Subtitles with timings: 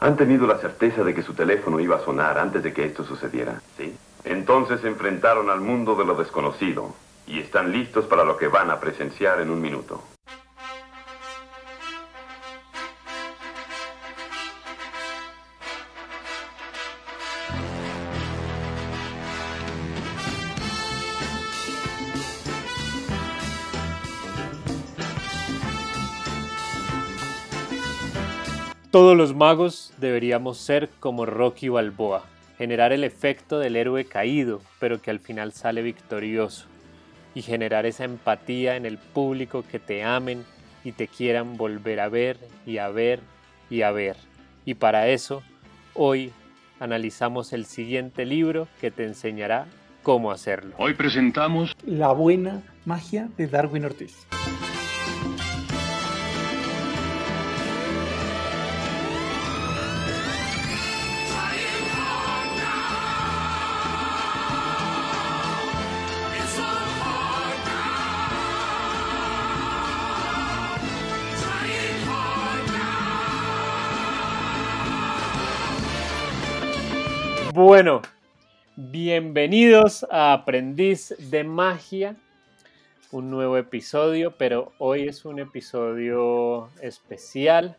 [0.00, 3.04] Han tenido la certeza de que su teléfono iba a sonar antes de que esto
[3.04, 3.96] sucediera, ¿sí?
[4.24, 6.94] Entonces se enfrentaron al mundo de lo desconocido
[7.26, 10.15] y están listos para lo que van a presenciar en un minuto.
[28.96, 32.24] Todos los magos deberíamos ser como Rocky Balboa,
[32.56, 36.64] generar el efecto del héroe caído, pero que al final sale victorioso,
[37.34, 40.46] y generar esa empatía en el público que te amen
[40.82, 43.20] y te quieran volver a ver y a ver
[43.68, 44.16] y a ver.
[44.64, 45.42] Y para eso,
[45.92, 46.32] hoy
[46.80, 49.66] analizamos el siguiente libro que te enseñará
[50.02, 50.74] cómo hacerlo.
[50.78, 54.26] Hoy presentamos La buena magia de Darwin Ortiz.
[77.56, 78.02] Bueno,
[78.76, 82.14] bienvenidos a Aprendiz de Magia,
[83.10, 87.78] un nuevo episodio, pero hoy es un episodio especial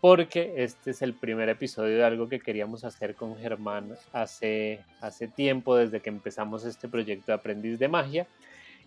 [0.00, 5.28] porque este es el primer episodio de algo que queríamos hacer con Germán hace, hace
[5.28, 8.26] tiempo, desde que empezamos este proyecto de Aprendiz de Magia,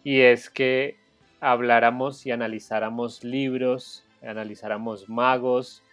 [0.03, 0.97] y es que
[1.39, 5.83] habláramos y analizáramos libros, analizáramos magos,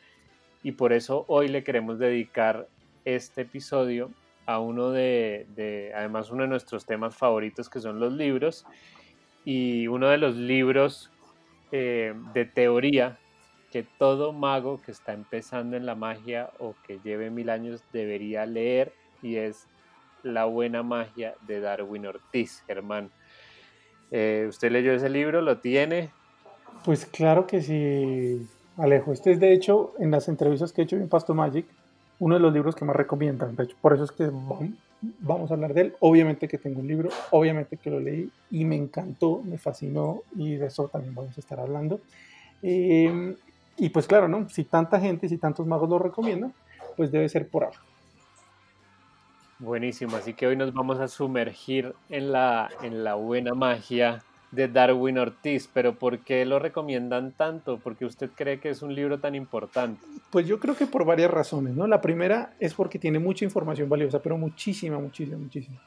[0.64, 2.66] y por eso hoy le queremos dedicar
[3.04, 4.10] este episodio
[4.46, 8.66] a uno de, además uno de nuestros temas favoritos que son los libros
[9.44, 11.10] y uno de los libros
[11.72, 13.18] eh, de teoría
[13.72, 18.46] que todo mago que está empezando en la magia o que lleve mil años debería
[18.46, 18.92] leer
[19.22, 19.66] y es
[20.22, 23.10] La buena magia de Darwin Ortiz, Germán.
[24.10, 25.42] Eh, ¿Usted leyó ese libro?
[25.42, 26.10] ¿Lo tiene?
[26.84, 29.12] Pues claro que sí, Alejo.
[29.12, 31.66] Este es de hecho en las entrevistas que he hecho en Pasto Magic
[32.24, 33.54] uno de los libros que más recomiendan.
[33.54, 34.30] De hecho, por eso es que
[35.20, 35.94] vamos a hablar de él.
[36.00, 40.54] Obviamente que tengo un libro, obviamente que lo leí y me encantó, me fascinó y
[40.54, 42.00] de eso también vamos a estar hablando.
[42.62, 43.36] Em,
[43.76, 44.48] y pues claro, ¿no?
[44.48, 46.54] Si tanta gente, si tantos magos lo recomiendan,
[46.96, 47.76] pues debe ser por algo.
[49.58, 54.22] Buenísimo, así que hoy nos vamos a sumergir en la, en la buena magia
[54.54, 57.78] de Darwin Ortiz, pero ¿por qué lo recomiendan tanto?
[57.78, 60.00] ¿Por qué usted cree que es un libro tan importante?
[60.30, 61.86] Pues yo creo que por varias razones, ¿no?
[61.86, 65.80] La primera es porque tiene mucha información valiosa, pero muchísima, muchísima, muchísima,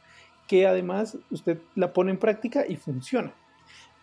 [0.47, 3.33] que además usted la pone en práctica y funciona.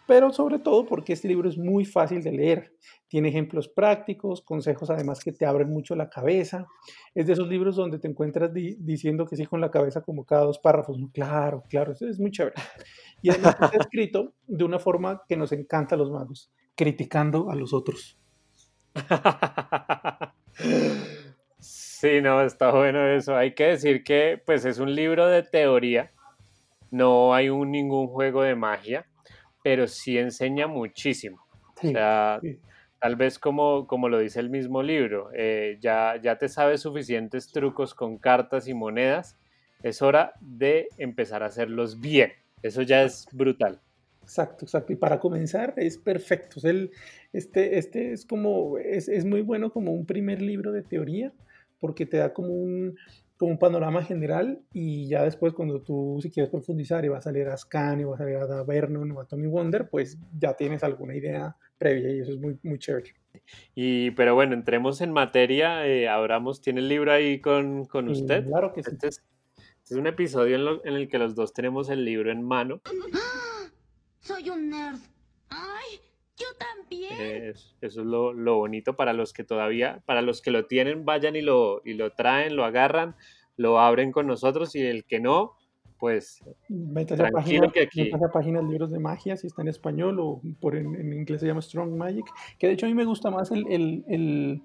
[0.07, 2.75] Pero sobre todo porque este libro es muy fácil de leer.
[3.09, 6.67] Tiene ejemplos prácticos, consejos además que te abren mucho la cabeza.
[7.15, 10.45] Es de esos libros donde te encuentras diciendo que sí con la cabeza como cada
[10.45, 10.99] dos párrafos.
[11.13, 12.55] Claro, claro, eso es muy chévere.
[13.23, 17.55] Y además está escrito de una forma que nos encanta a los magos, criticando a
[17.55, 18.19] los otros.
[21.59, 23.35] Sí, no, está bueno eso.
[23.35, 26.13] Hay que decir que pues es un libro de teoría,
[26.91, 29.07] no hay un, ningún juego de magia,
[29.65, 31.47] pero sí enseña muchísimo.
[31.83, 32.39] o sea,
[33.01, 37.51] tal vez como, como lo dice el mismo libro, eh, ya, ya te sabes suficientes
[37.51, 39.39] trucos con cartas y monedas,
[39.83, 42.33] es hora de empezar a hacerlos bien.
[42.63, 43.81] Eso ya es brutal.
[44.23, 44.93] Exacto, exacto.
[44.93, 46.61] Y para comenzar es perfecto.
[46.69, 46.91] el,
[47.33, 51.33] este, este es como, es, es, muy bueno como un primer libro de teoría,
[51.81, 52.99] porque te da como un,
[53.45, 57.33] como un panorama general y ya después cuando tú si quieres profundizar y vas a
[57.33, 60.55] leer a Scan y vas a leer a Vernon o a Tommy Wonder, pues ya
[60.55, 63.15] tienes alguna idea previa y eso es muy, muy chévere.
[63.75, 65.87] Y, pero bueno, entremos en materia.
[65.87, 68.47] Eh, Abramos, ¿tiene el libro ahí con, con usted?
[68.47, 68.91] claro que sí.
[68.93, 72.81] Este este es un episodio en, el que los dos tenemos el libro en mano.
[74.21, 74.97] Soy un nerd.
[75.51, 76.01] ¡Ay!
[76.39, 77.13] Yo también.
[77.13, 81.43] eso es lo, bonito para los que todavía, para los que lo tienen, vayan y
[81.43, 83.15] lo, y lo traen, lo agarran,
[83.57, 85.53] lo abren con nosotros y el que no,
[85.99, 86.43] pues
[87.07, 88.11] tranquilo que aquí.
[88.13, 91.63] a páginas libros de magia, si está en español o por en, inglés se llama
[91.63, 92.27] Strong Magic,
[92.59, 94.63] que de hecho a mí me gusta más el, el,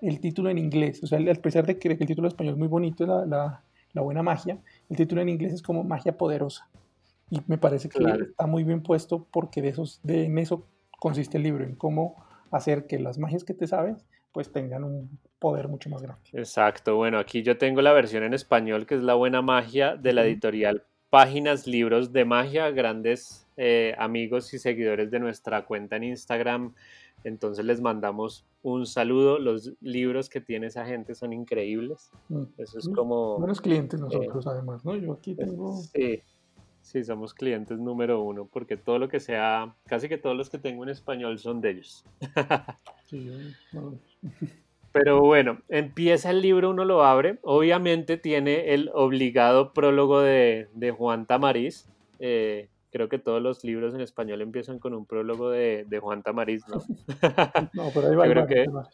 [0.00, 2.58] el, título en inglés, o sea, a pesar de que el título en español es
[2.58, 3.62] muy bonito, la
[3.92, 4.58] la buena magia.
[4.88, 6.68] El título en inglés es como magia poderosa.
[7.30, 10.66] Y me parece que está muy bien puesto porque de, esos, de en eso
[10.98, 12.16] consiste el libro, en cómo
[12.50, 16.22] hacer que las magias que te sabes pues tengan un poder mucho más grande.
[16.32, 20.12] Exacto, bueno, aquí yo tengo la versión en español que es La Buena Magia de
[20.12, 26.04] la editorial Páginas Libros de Magia, grandes eh, amigos y seguidores de nuestra cuenta en
[26.04, 26.74] Instagram
[27.22, 29.38] Entonces les mandamos un saludo.
[29.38, 32.10] Los libros que tiene esa gente son increíbles.
[32.28, 32.44] Mm.
[32.56, 33.38] Eso es como...
[33.38, 34.96] Buenos clientes nosotros, además, ¿no?
[34.96, 35.76] Yo aquí tengo.
[35.76, 36.22] Sí,
[36.82, 40.58] sí, somos clientes número uno porque todo lo que sea, casi que todos los que
[40.58, 42.04] tengo en español son de ellos.
[43.06, 43.30] Sí,
[44.92, 47.38] Pero bueno, empieza el libro, uno lo abre.
[47.42, 51.86] Obviamente tiene el obligado prólogo de, de Juan Tamariz.
[52.18, 56.22] Eh, creo que todos los libros en español empiezan con un prólogo de, de Juan
[56.22, 56.76] Tamariz, ¿no?
[57.74, 58.26] no, pero ahí va.
[58.26, 58.88] Yo creo va, que- ahí va.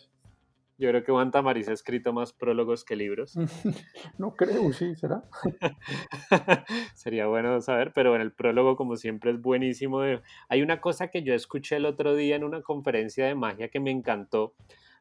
[0.78, 3.34] Yo creo que Juan Tamariz ha escrito más prólogos que libros.
[4.18, 5.24] No creo, sí, ¿será?
[6.94, 10.00] Sería bueno saber, pero en el prólogo, como siempre, es buenísimo.
[10.48, 13.80] Hay una cosa que yo escuché el otro día en una conferencia de magia que
[13.80, 14.54] me encantó.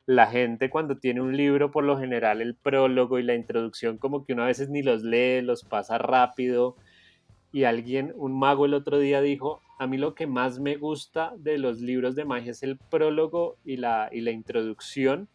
[0.06, 4.26] La gente cuando tiene un libro, por lo general, el prólogo y la introducción, como
[4.26, 6.76] que uno a veces ni los lee, los pasa rápido.
[7.52, 11.34] Y alguien, un mago el otro día dijo, a mí lo que más me gusta
[11.38, 15.30] de los libros de magia es el prólogo y la, y la introducción,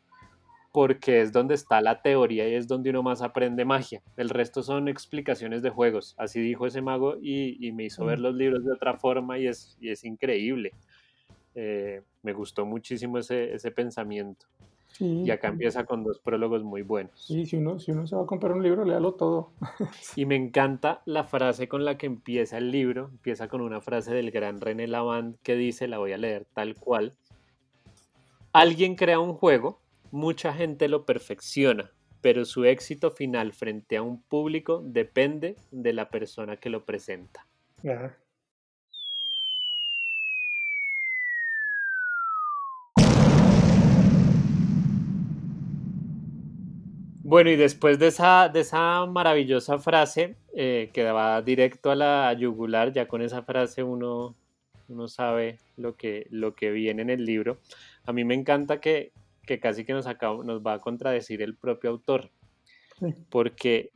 [0.73, 4.03] porque es donde está la teoría y es donde uno más aprende magia.
[4.17, 6.15] El resto son explicaciones de juegos.
[6.19, 8.23] Así dijo ese mago y, y me hizo ver Mm.
[8.23, 10.73] los libros de otra forma y es, y es increíble.
[11.55, 14.47] Eh, me gustó muchísimo ese, ese pensamiento.
[14.89, 15.23] Sí.
[15.25, 17.13] Y acá empieza con dos prólogos muy buenos.
[17.23, 19.53] Sí, si uno, si uno se va a comprar un libro, léalo todo.
[20.17, 23.09] Y me encanta la frase con la que empieza el libro.
[23.13, 26.75] Empieza con una frase del gran René Lavand que dice, la voy a leer tal
[26.77, 27.15] cual.
[28.53, 29.81] Alguien crea un juego,
[30.13, 36.11] mucha gente lo perfecciona, pero su éxito final frente a un público depende de la
[36.11, 37.47] persona que lo presenta.
[47.25, 52.33] Bueno, y después de esa, de esa maravillosa frase eh, que va directo a la
[52.35, 54.37] yugular, ya con esa frase uno,
[54.89, 57.59] uno sabe lo que, lo que viene en el libro.
[58.05, 59.13] A mí me encanta que,
[59.47, 62.31] que casi que nos, acaba- nos va a contradecir el propio autor,
[63.01, 63.07] Sí.
[63.31, 63.91] porque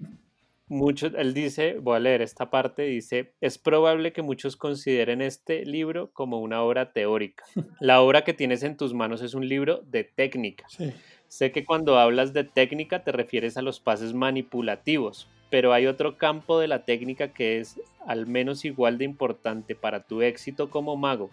[0.68, 5.64] muchos, él dice, voy a leer esta parte, dice, es probable que muchos consideren este
[5.64, 7.44] libro como una obra teórica.
[7.80, 10.64] La obra que tienes en tus manos es un libro de técnica.
[10.68, 10.92] Sí.
[11.28, 16.18] Sé que cuando hablas de técnica te refieres a los pases manipulativos, pero hay otro
[16.18, 20.96] campo de la técnica que es al menos igual de importante para tu éxito como
[20.96, 21.30] mago,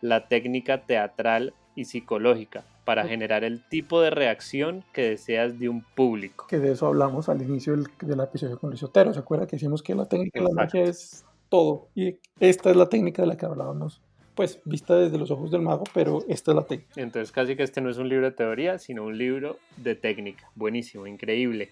[0.00, 5.82] la técnica teatral y psicológica, para generar el tipo de reacción que deseas de un
[5.82, 6.46] público.
[6.48, 9.12] Que de eso hablamos al inicio del, del episodio con Luis Otero.
[9.14, 10.78] ¿Se acuerda que decimos que la técnica de la Exacto.
[10.78, 11.88] magia es todo?
[11.94, 14.00] Y esta es la técnica de la que hablábamos,
[14.34, 17.00] pues vista desde los ojos del mago, pero esta es la técnica.
[17.00, 20.50] Entonces casi que este no es un libro de teoría, sino un libro de técnica.
[20.54, 21.70] Buenísimo, increíble.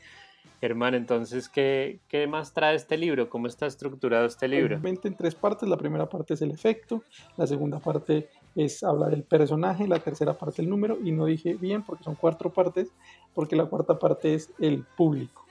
[0.61, 3.31] Germán, entonces, ¿qué, qué más trae este libro?
[3.31, 4.77] ¿Cómo está estructurado este libro?
[4.77, 5.67] Obviamente en tres partes.
[5.67, 7.03] La primera parte es el efecto,
[7.39, 11.55] la segunda parte es hablar del personaje, la tercera parte el número, y no dije
[11.55, 12.88] bien porque son cuatro partes,
[13.35, 15.47] porque la cuarta parte es el público.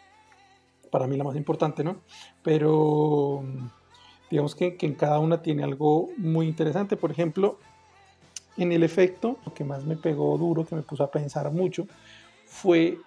[0.92, 1.98] Para mí la más importante, ¿no?
[2.44, 3.44] Pero
[4.30, 6.98] digamos que, que en cada una tiene algo muy interesante.
[6.98, 7.58] Por ejemplo,
[8.58, 11.88] en el efecto, lo que más me pegó duro, que me puso a pensar mucho,
[12.46, 12.98] fue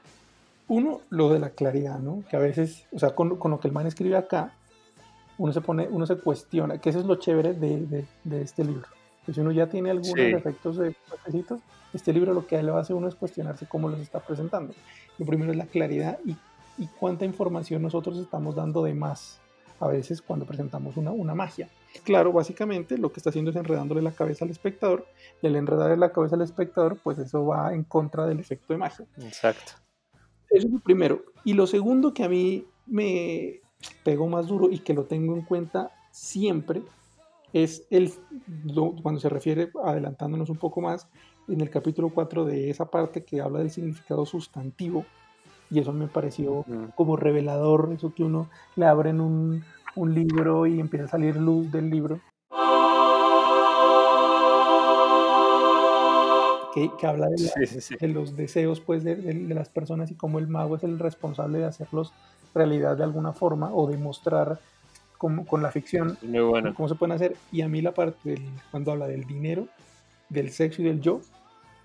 [0.68, 2.22] uno, lo de la claridad, ¿no?
[2.30, 4.54] Que a veces, o sea, con, con lo que el man escribe acá,
[5.38, 8.86] uno se pone, uno se cuestiona, que eso es lo chévere de- de este libro.
[9.26, 10.20] Que si uno ya tiene algunos Sí.
[10.32, 11.60] efectos de fuertecitos,
[11.92, 14.74] este libro lo que le hace a uno es cuestionarse cómo los está presentando.
[15.18, 16.36] Lo primero es la claridad y,
[16.78, 19.38] y cuánta información nosotros estamos dando de más
[19.78, 21.68] a veces cuando presentamos una, una magia.
[22.04, 25.04] Claro, básicamente lo que está haciendo es enredándole la cabeza al espectador
[25.42, 28.78] y al enredarle la cabeza al espectador, pues eso va en contra del efecto de
[28.78, 29.04] magia.
[29.20, 29.72] Exacto.
[30.50, 31.22] Eso es lo primero.
[31.44, 33.60] Y lo segundo que a mí me
[34.04, 36.82] pegó más duro y que lo tengo en cuenta siempre
[37.52, 38.12] es el,
[38.64, 41.08] lo- cuando se refiere, adelantándonos un poco más,
[41.48, 45.04] en el capítulo 4 de esa parte que habla del significado sustantivo.
[45.70, 49.64] Y eso me pareció como revelador, eso que uno le abre en un,
[49.96, 52.20] un libro y empieza a salir luz del libro.
[56.74, 57.96] Que, que habla de, la- Sí, sí, sí.
[58.00, 60.98] de los deseos pues de, de- de las personas y cómo el mago es el
[60.98, 62.12] responsable de hacerlos
[62.54, 64.58] realidad de alguna forma o demostrar cómo,
[65.46, 66.74] con la ficción Muy bueno.
[66.74, 67.36] cómo se pueden hacer.
[67.52, 69.68] Y a mí la parte del, cuando habla del dinero,
[70.28, 71.20] del sexo y del yo,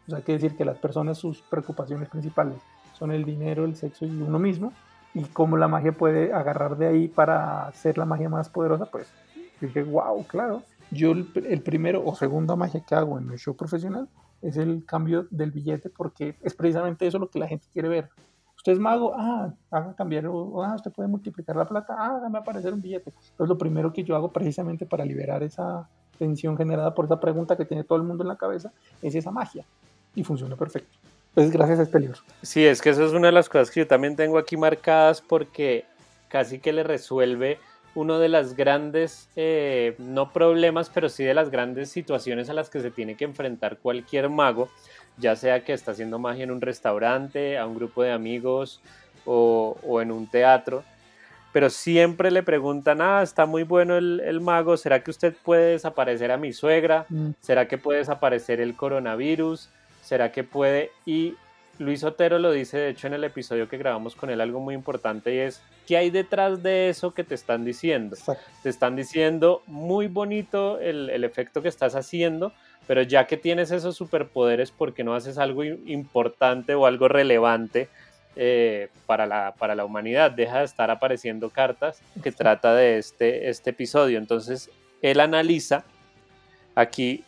[0.07, 2.57] o sea, quiere decir que las personas sus preocupaciones principales
[2.97, 4.73] son el dinero, el sexo y uno mismo,
[5.13, 9.07] y cómo la magia puede agarrar de ahí para ser la magia más poderosa, pues
[9.61, 10.63] dije, wow, claro.
[10.89, 14.07] Yo el, el primero o segunda magia que hago en mi show profesional
[14.41, 18.09] es el cambio del billete porque es precisamente eso lo que la gente quiere ver.
[18.67, 22.39] Usted es mago, ah, haga cambiar, o, ah, usted puede multiplicar la plata, ah, hágame
[22.39, 23.11] aparecer un billete.
[23.11, 25.87] Entonces lo primero que yo hago precisamente para liberar esa
[26.19, 29.31] tensión generada por esa pregunta que tiene todo el mundo en la cabeza es esa
[29.31, 29.63] magia.
[30.15, 30.97] y funciona perfecto.
[31.37, 32.17] Es gracias a este libro.
[32.41, 35.21] Sí, es que eso es una de las cosas que yo también tengo aquí marcadas
[35.21, 35.85] porque
[36.27, 37.59] casi que le resuelve
[37.95, 42.69] uno de las grandes, eh, no problemas, pero sí de las grandes situaciones a las
[42.69, 44.69] que se tiene que enfrentar cualquier mago,
[45.17, 48.81] ya sea que está haciendo magia en un restaurante, a un grupo de amigos
[49.25, 50.83] o, o en un teatro.
[51.53, 55.71] Pero siempre le preguntan, ah, está muy bueno el, el, mago, ¿será que usted puede
[55.71, 57.05] desaparecer a mi suegra?
[57.09, 57.31] Mm.
[57.39, 59.69] ¿Será que puede desaparecer el coronavirus?
[60.03, 60.91] ¿Será que puede?
[61.05, 61.35] Y
[61.79, 64.73] Luis Otero lo dice, de hecho, en el episodio que grabamos con él, algo muy
[64.73, 68.15] importante y es, ¿qué hay detrás de eso que te están diciendo?
[68.63, 72.51] Te están diciendo, muy bonito el, el, efecto que estás haciendo,
[72.87, 77.89] pero ya que tienes esos superpoderes, ¿por qué no haces algo importante o algo relevante
[78.35, 80.31] eh, para, la, para la humanidad?
[80.31, 84.17] Deja de estar apareciendo cartas que trata de este, este episodio.
[84.17, 84.69] Entonces,
[85.01, 85.83] él analiza
[86.75, 87.23] aquí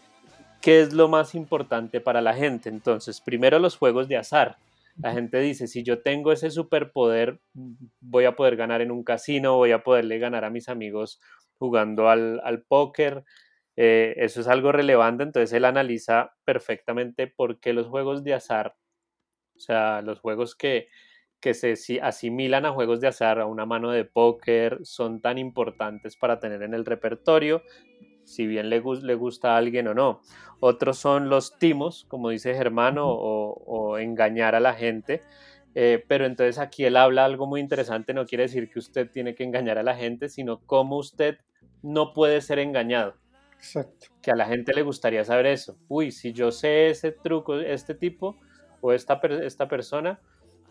[0.62, 2.70] ¿qué es lo más importante para la gente?
[2.70, 4.58] Entonces, primero los juegos de azar.
[5.02, 7.40] La gente dice, si yo tengo ese superpoder,
[8.02, 11.22] voy a poder ganar en un casino, voy a poderle ganar a mis amigos
[11.58, 13.24] jugando al, al póker.
[13.82, 18.76] Eh, eso es algo relevante, entonces él analiza perfectamente por qué los juegos de azar,
[19.56, 20.90] o sea, los juegos que,
[21.40, 26.18] que se asimilan a juegos de azar, a una mano de póker, son tan importantes
[26.18, 27.64] para tener en el repertorio
[28.26, 30.20] si bien le, le, gusta a alguien o no.
[30.60, 35.24] Otros son los timos, como dice Germano, o, o engañar a la gente.
[35.74, 39.36] Eh, pero entonces aquí él habla algo muy interesante, no quiere decir que usted tiene
[39.36, 41.38] que engañar a la gente, sino cómo usted
[41.82, 43.16] no puede ser engañado.
[43.60, 44.08] Exacto.
[44.22, 45.78] Que a la gente le gustaría saber eso.
[45.88, 48.38] Uy, si yo sé ese truco, este tipo
[48.82, 50.20] o esta, esta persona,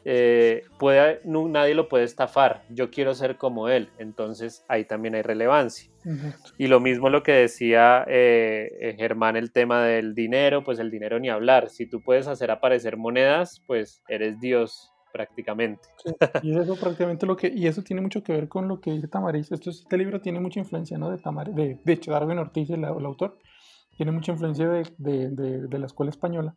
[0.04, 5.14] eh, puede, no, nadie lo puede estafar, yo quiero ser como él, entonces ahí también
[5.14, 5.90] hay relevancia.
[6.04, 6.35] Uh -huh.
[6.57, 11.18] Y lo mismo lo que decía eh, Germán, el tema del dinero, pues el dinero
[11.18, 15.88] ni hablar, si tú puedes hacer aparecer monedas, pues eres Dios prácticamente.
[16.42, 19.08] Y eso prácticamente lo que, y eso tiene mucho que ver con lo que dice
[19.08, 21.10] Tamariz, este libro tiene mucha influencia, ¿no?
[21.10, 23.37] De, Tamar, de, hecho, Darwin Ortiz, el, autor,
[23.96, 26.54] tiene mucha influencia de, de, de, la escuela española.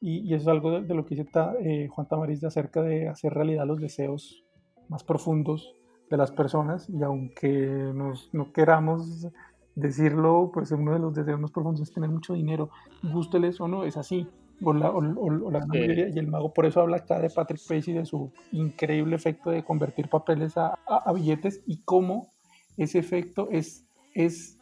[0.00, 3.08] Y, eso es algo de, de lo que dice ta, eh, Juan Tamariz acerca de
[3.08, 4.42] hacer realidad los deseos
[4.88, 5.76] más profundos
[6.10, 7.48] de las personas y aunque
[7.94, 9.28] nos, no queramos
[9.76, 12.68] decirlo, pues uno de los deseos más profundos es tener mucho dinero,
[13.02, 14.28] gústeles o no, es así.
[14.62, 15.78] O la, o, o, o la sí.
[16.14, 19.64] y el mago, por eso habla acá de Patrick Tracy, de su increíble efecto de
[19.64, 22.30] convertir papeles a, a, a billetes y cómo
[22.76, 24.58] ese efecto es, es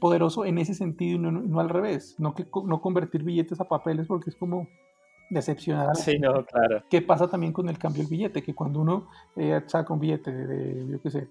[0.00, 3.64] poderoso en ese sentido y no, no, al revés, no, que, no convertir billetes a
[3.64, 4.66] papeles porque es como
[5.30, 5.94] decepcionar.
[5.96, 6.82] Sí, no, claro.
[6.90, 8.42] ¿Qué pasa también con el cambio del billete?
[8.42, 11.28] Que cuando uno eh, saca un billete de, de, yo qué sé,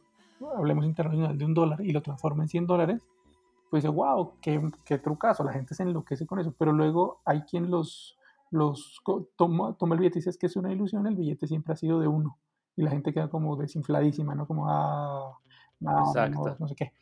[0.55, 3.01] hablemos internacional, de un dólar y lo transforma en 100 dólares,
[3.69, 7.41] pues dice, wow, qué, qué trucazo, la gente se enloquece con eso, pero luego hay
[7.41, 8.17] quien los,
[8.51, 9.01] los
[9.35, 11.77] toma, toma el billete y dice, es que es una ilusión, el billete siempre ha
[11.77, 12.37] sido de uno,
[12.75, 14.47] y la gente queda como desinfladísima, ¿no?
[14.47, 15.37] Como, ah,
[15.79, 16.93] no, no, no sé qué.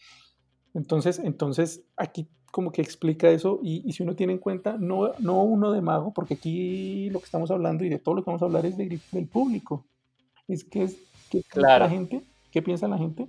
[0.73, 5.11] Entonces, entonces aquí como que explica eso y, y, si uno tiene en cuenta, no,
[5.19, 8.29] no uno de mago, porque aquí lo que estamos hablando y de todo lo que
[8.29, 9.85] vamos a hablar es de, del público.
[10.47, 10.97] Es que es
[11.29, 11.85] que claro.
[11.85, 13.27] la gente, qué piensa la gente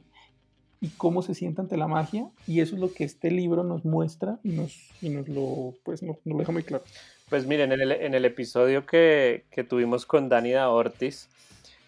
[0.80, 3.84] y cómo se siente ante la magia y eso es lo que este libro nos
[3.84, 6.84] muestra y nos, y nos lo pues nos, nos lo deja muy claro.
[7.28, 11.28] Pues miren, en el, en el episodio que, que tuvimos con Dani da Ortiz,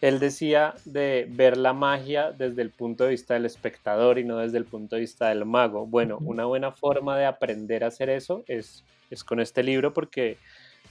[0.01, 4.39] él decía de ver la magia desde el punto de vista del espectador y no
[4.39, 5.87] desde el punto de vista del mago.
[5.87, 10.39] Bueno, una buena forma de aprender a hacer eso es, es con este libro porque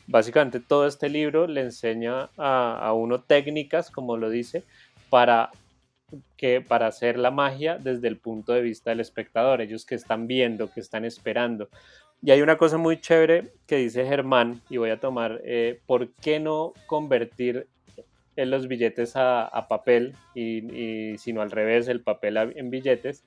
[0.08, 4.64] básicamente todo este libro le enseña a, a uno técnicas, como lo dice,
[5.10, 5.52] para
[6.38, 10.28] que para hacer la magia desde el punto de vista del espectador, ellos que están
[10.28, 11.70] viendo, que están esperando.
[12.22, 16.12] Y hay una cosa muy chévere que dice Germán, y voy a tomar, eh, ¿por
[16.16, 17.68] qué no convertir
[18.36, 23.24] en los billetes a, papel y, sino al revés, el papel en billetes?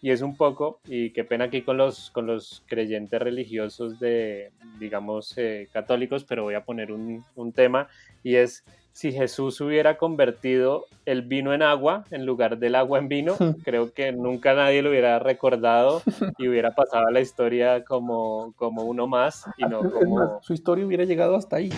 [0.00, 4.50] Y es un poco, y qué pena aquí con los, con los creyentes religiosos de,
[4.80, 7.86] digamos, eh, católicos, pero voy a poner un, un tema,
[8.24, 13.08] y es si Jesús hubiera convertido el vino en agua en lugar del agua en
[13.08, 16.02] vino, creo que nunca nadie lo hubiera recordado
[16.38, 20.40] y hubiera pasado a la historia como, como uno más y no como...
[20.42, 21.70] Su historia hubiera llegado hasta ahí.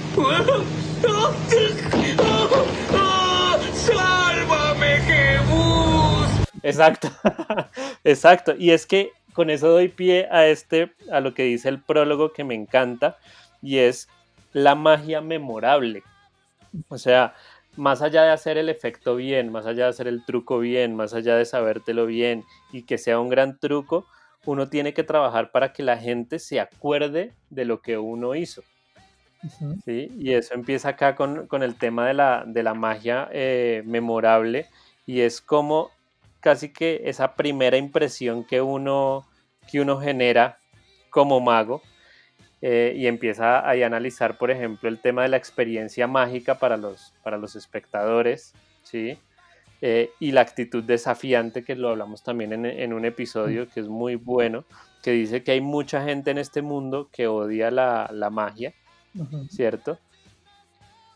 [3.73, 6.49] ¡Sálvame, Jesús!
[6.63, 7.09] Exacto,
[8.05, 8.55] exacto.
[8.59, 12.33] Y es que con eso doy pie a este, a lo que dice el prólogo
[12.33, 13.19] que me encanta,
[13.63, 14.09] y es
[14.53, 16.03] la magia memorable
[16.89, 17.35] o sea,
[17.77, 21.15] más allá de hacer el efecto bien, más allá de hacer el truco bien, más
[21.15, 24.07] allá de sabértelo bien y que sea un gran truco,
[24.47, 28.63] uno tiene que trabajar para que la gente se acuerde de lo que uno hizo.
[29.85, 30.11] ¿sí?
[30.19, 34.67] Y eso empieza acá con, con el tema de la, de la magia eh, memorable
[35.07, 35.91] y es como
[36.41, 39.27] casi que esa primera impresión que uno,
[39.71, 40.59] que uno genera
[41.11, 41.83] como mago
[42.67, 46.79] eh, y empieza ahí a analizar, por ejemplo, el tema de la experiencia mágica para
[46.79, 48.55] los, para los espectadores,
[48.85, 49.19] ¿sí?
[49.83, 53.89] Eh, y la actitud desafiante, que lo hablamos también en, en un episodio que es
[53.89, 54.65] muy bueno,
[55.03, 58.73] que dice que hay mucha gente en este mundo que odia la, la magia.
[59.49, 59.99] ¿cierto?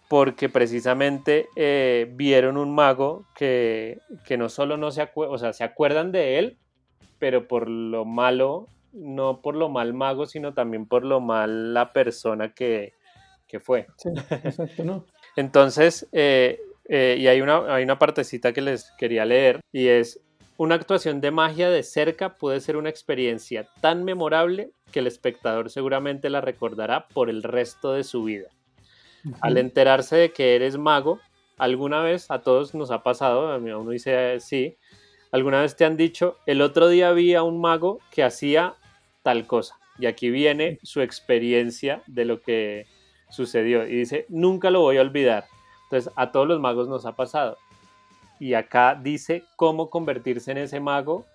[0.09, 5.65] Porque precisamente eh, vieron un mago que, que no solo no se o sea, se
[5.65, 6.59] acuerdan de él,
[7.19, 11.93] pero por lo malo, no por lo mal mago, sino también por lo mal la
[11.93, 12.95] persona que,
[13.47, 13.87] que fue.
[13.97, 14.11] Sí,
[14.45, 15.05] exacto, ¿no?
[15.37, 20.21] Entonces, eh, eh, y hay una, hay una partecita que les quería leer, y es,
[20.57, 25.71] una actuación de magia de cerca puede ser una experiencia tan memorable que el espectador
[25.71, 28.49] seguramente la recordará por el resto de su vida.
[29.41, 31.21] Al enterarse de que eres mago,
[31.59, 34.77] alguna vez, a todos nos ha pasado, a mí- uno dice sí,
[35.31, 38.75] alguna vez te han dicho, el otro día vi a un mago que hacía
[39.29, 42.87] tal cosa, y aquí viene su experiencia de lo que
[43.29, 45.45] sucedió, y dice, nunca lo voy a olvidar.
[45.85, 47.59] Entonces, a todos los magos nos ha pasado.
[48.41, 51.27] Y acá dice cómo convertirse en ese mago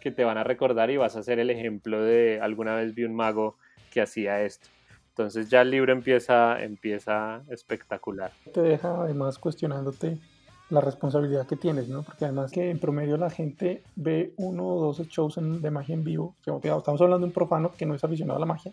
[0.00, 3.02] que te van a recordar y vas a ser el ejemplo de alguna vez vi
[3.02, 3.56] un mago
[3.90, 4.68] que hacía esto.
[5.08, 8.30] Entonces ya el libro empieza, empieza espectacular.
[8.54, 10.16] te deja además cuestionándote
[10.72, 12.02] la responsabilidad que tienes, ¿no?
[12.02, 15.94] Porque además que en promedio la gente ve uno o dos shows en- de magia
[15.94, 18.72] en vivo, estamos hablando de un profano que no es aficionado a la magia,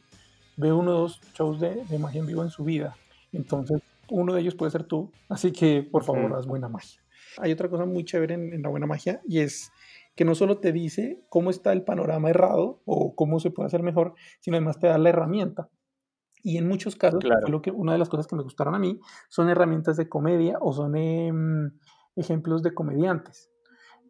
[0.56, 2.96] ve uno o dos shows de, de magia en vivo en su vida.
[3.34, 7.02] Entonces, uno de ellos puede ser tú, así que por favor, haz buena magia.
[7.38, 9.72] Hay otra cosa muy chévere en, en la buena magia y es
[10.16, 13.84] que no solo te dice cómo está el panorama errado o cómo se puede hacer
[13.84, 15.70] mejor, sino además te da la herramienta.
[16.44, 17.62] Y en muchos casos, Claro.
[17.62, 20.72] que, una de las cosas que me gustaron a mí son herramientas de comedia o
[20.74, 21.72] son em,
[22.16, 23.50] ejemplos de comediantes.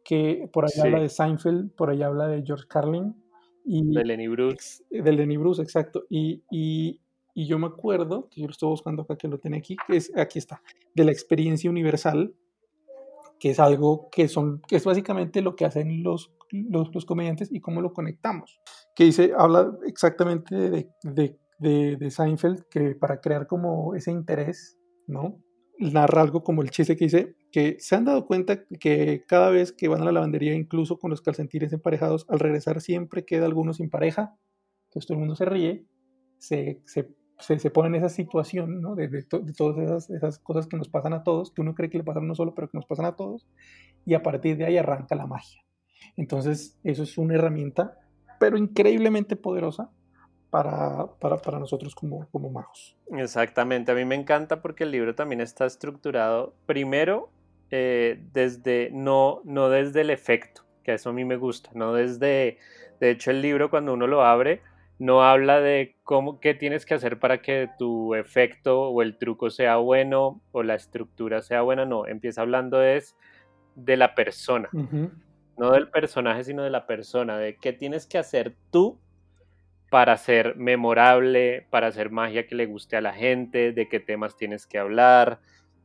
[0.03, 0.81] Que por ahí Sí.
[0.81, 3.15] habla de Seinfeld, por ahí habla de George Carlin
[3.65, 4.83] y De Lenny Bruce.
[4.89, 6.05] del Lenny Bruce, exacto.
[6.09, 7.01] Y, y,
[7.33, 9.97] y yo me acuerdo, que yo lo estoy buscando acá, que lo tenía aquí, que
[9.97, 10.61] es, aquí está,
[10.95, 12.33] de la experiencia universal,
[13.39, 17.49] que es algo que son, que es básicamente lo que hacen los, los, los comediantes
[17.51, 18.59] y cómo lo conectamos.
[18.95, 25.41] Que dice, habla exactamente de, de, de, Seinfeld, que para crear como ese interés, ¿no?
[25.77, 29.71] Narra algo como el chiste que dice que se han dado cuenta que cada vez
[29.71, 33.73] que van a la lavandería, incluso con los calcetines emparejados, al regresar siempre queda alguno
[33.73, 34.35] sin pareja.
[34.85, 35.85] Entonces todo el mundo se ríe,
[36.37, 38.95] se, se, se, se pone en esa situación, ¿no?
[38.95, 42.03] De todas esas, esas cosas que nos pasan a todos, que uno cree que le
[42.03, 43.47] pasan a uno solo, pero que nos pasan a todos,
[44.05, 45.63] y a partir de ahí arranca la magia.
[46.17, 47.97] Entonces, eso es una herramienta,
[48.39, 49.91] pero increíblemente poderosa
[50.49, 52.97] para, para, para nosotros como, como magos.
[53.11, 57.29] Exactamente, a mí me encanta porque el libro también está estructurado primero
[57.71, 62.57] eh, desde, no, no desde el efecto, que eso a mí me gusta, no desde,
[62.99, 64.61] de hecho el libro cuando uno lo abre
[64.99, 69.49] no habla de cómo, qué tienes que hacer para que tu efecto o el truco
[69.49, 73.15] sea bueno o la estructura sea buena, no, empieza hablando es
[73.75, 74.69] de la persona,
[75.57, 78.99] no del personaje, sino de la persona, de qué tienes que hacer tú
[79.89, 84.37] para ser memorable, para hacer magia que le guste a la gente, de qué temas
[84.37, 85.39] tienes que hablar,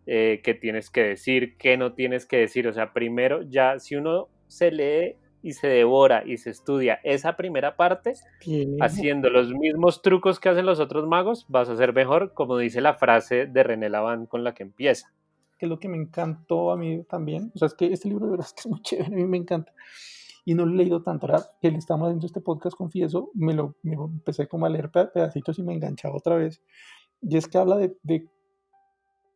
[0.07, 2.69] eh, qué tienes que decir, qué no tienes que decir.
[2.69, 7.37] O sea, primero ya si uno se lee y se devora y se estudia esa
[7.37, 8.15] primera parte,
[8.81, 12.81] haciendo los mismos trucos que hacen los otros magos, vas a ser mejor, como dice
[12.81, 15.13] la frase de René Laván con la que empieza.
[15.59, 17.53] que es lo que me encantó a mí también.
[17.55, 19.25] O sea, es que este libro de verdad es que es muy chévere, a mí
[19.25, 19.73] me encanta.
[20.45, 21.27] Y no lo he leído tanto.
[21.27, 24.69] Ahora que le estamos haciendo este podcast, confieso, me lo me lo empecé como a
[24.69, 26.63] leer pe- pedacitos y me enganchaba otra vez.
[27.23, 28.29] Y es que habla de, de,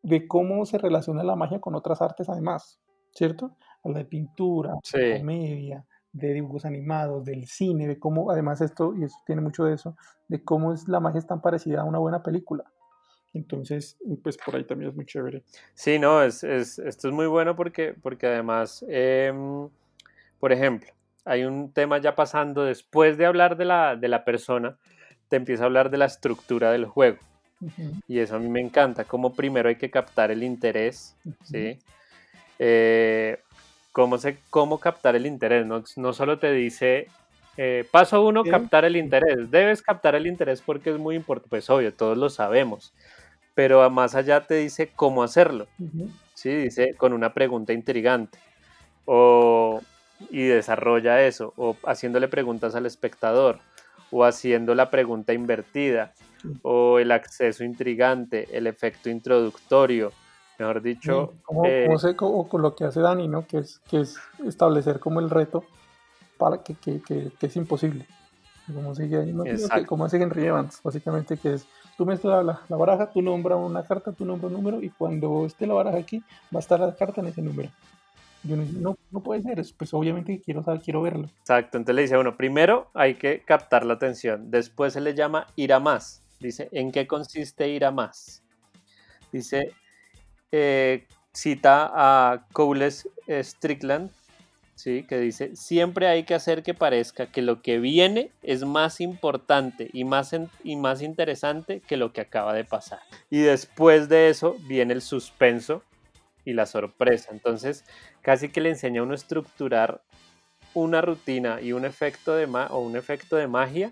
[0.03, 2.81] de cómo se relaciona la magia con otras artes además,
[3.13, 3.57] ¿cierto?
[3.85, 5.19] Habla de pintura, de Sí.
[5.19, 9.75] comedia, de dibujos animados, del cine, de cómo, además esto, y eso tiene mucho de
[9.75, 9.97] eso,
[10.29, 12.65] de cómo es la magia es tan parecida a una buena película.
[13.35, 15.45] Entonces, pues por ahí también es muy chévere.
[15.75, 19.69] Sí, no, es, es- esto es muy bueno porque, porque además, em,
[20.41, 20.89] por ejemplo,
[21.29, 24.77] hay un tema ya pasando, después de hablar de la, de la persona,
[25.29, 27.19] te empieza a hablar de la estructura del juego.
[28.07, 31.17] Y eso a mí me encanta, como primero hay que captar el interés.
[31.43, 31.79] ¿sí?
[32.59, 33.39] Eh,
[33.93, 37.09] cómo, se, cómo captar el interés, no, no solo te dice,
[37.57, 38.51] eh, paso uno, Sí.
[38.51, 42.31] captar el interés, debes captar el interés porque es muy importante, pues obvio, todos lo
[42.31, 42.95] sabemos,
[43.55, 45.67] pero más allá te dice cómo hacerlo.
[46.35, 48.39] Sí, dice con una pregunta intrigante.
[49.05, 49.81] O,
[50.31, 51.53] y desarrolla eso.
[51.57, 53.59] O haciéndole preguntas al espectador.
[54.11, 56.13] O haciendo la pregunta invertida.
[56.63, 60.13] o el acceso intrigante, el efecto introductorio,
[60.59, 61.33] mejor dicho.
[61.43, 63.45] Como, eh, como se- o con lo que hace Dani, ¿no?
[63.47, 65.65] Que es, que es establecer como el reto
[66.39, 68.07] para que, que, que- que es imposible.
[68.73, 69.45] Como sigue, ahí, ¿no?
[69.87, 73.83] Como hace Henry Evans, básicamente, que es, tú mezclas la, la baraja, tú nombras una
[73.83, 76.19] carta, tú nombras un número, y cuando esté la baraja aquí,
[76.55, 77.71] va a estar la carta en ese número.
[78.49, 81.29] Y uno dice, no, no puede ser, es- pues obviamente quiero saber, quiero verlo.
[81.41, 85.15] Exacto, entonces le dice a uno, primero hay que captar la atención, después se le
[85.15, 86.23] llama ir a más.
[86.41, 88.43] Dice, ¿en qué consiste ir a más?
[89.33, 89.73] Dice,
[90.51, 94.11] eh, cita a Cowles eh, Strickland,
[94.75, 95.03] ¿sí?
[95.03, 99.91] que dice, siempre hay que hacer que parezca que lo que viene es más importante
[99.93, 100.35] y más,
[100.65, 103.01] y más interesante que lo que acaba de pasar.
[103.29, 105.83] Y después de eso viene el suspenso
[106.49, 107.31] y la sorpresa.
[107.33, 107.85] Entonces,
[108.23, 110.01] casi que le enseña a uno a estructurar
[110.75, 113.91] una rutina y un efecto de ma- o un efecto de magia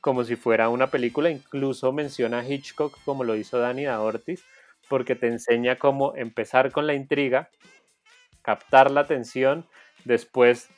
[0.00, 4.42] como si fuera una película, incluso menciona a Hitchcock como lo hizo Danny da Ortiz,
[4.88, 7.50] porque te enseña cómo empezar con la intriga,
[8.42, 9.66] captar la atención,
[10.04, 10.68] después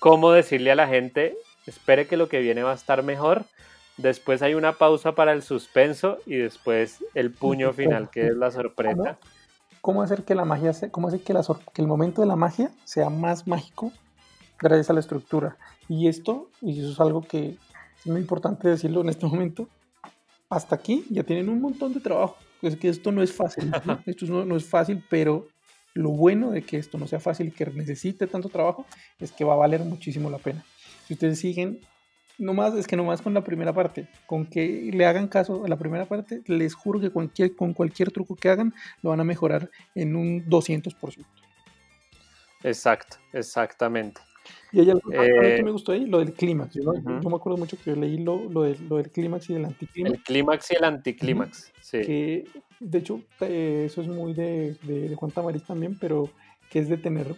[0.00, 3.44] cómo decirle a la gente, espere que lo que viene va a estar mejor,
[3.96, 8.50] después hay una pausa para el suspenso y después el puño final que es la
[8.50, 9.18] sorpresa.
[9.82, 11.42] ¿Cómo hacer que la magia, se- cómo hacer que, la,
[11.74, 13.92] que el momento de la magia sea más mágico
[14.58, 15.58] gracias a la estructura?
[15.88, 17.58] Y esto, y eso es algo que
[17.98, 19.68] es muy importante decirlo en este momento,
[20.48, 22.36] hasta aquí ya tienen un montón de trabajo.
[22.62, 23.98] Es que esto no es fácil, ¿no?
[24.06, 25.48] esto no, no es fácil, pero
[25.94, 28.86] lo bueno de que esto no sea fácil y que necesite tanto trabajo
[29.18, 30.64] es que va a valer muchísimo la pena.
[31.06, 31.80] Si ustedes siguen,
[32.42, 35.76] nomás, es que nomás con la primera parte, con que le hagan caso a la
[35.78, 39.70] primera parte, les juro que cualquier, con cualquier truco que hagan, lo van a mejorar
[39.94, 41.24] en un 200%.
[42.64, 44.20] Exacto, exactamente.
[44.72, 46.76] Y hay algo Eh, que me gustó ahí, lo del clímax.
[46.76, 49.54] No- yo me acuerdo mucho que yo leí lo, lo, del, lo del clímax y
[49.54, 50.14] del anticlímax.
[50.14, 51.72] El clímax y el anticlímax.
[51.80, 52.00] Sí.
[52.00, 52.44] que
[52.80, 56.30] de hecho eh, eso es muy de, de, de Juan Tamariz también, pero
[56.70, 57.36] que es de tener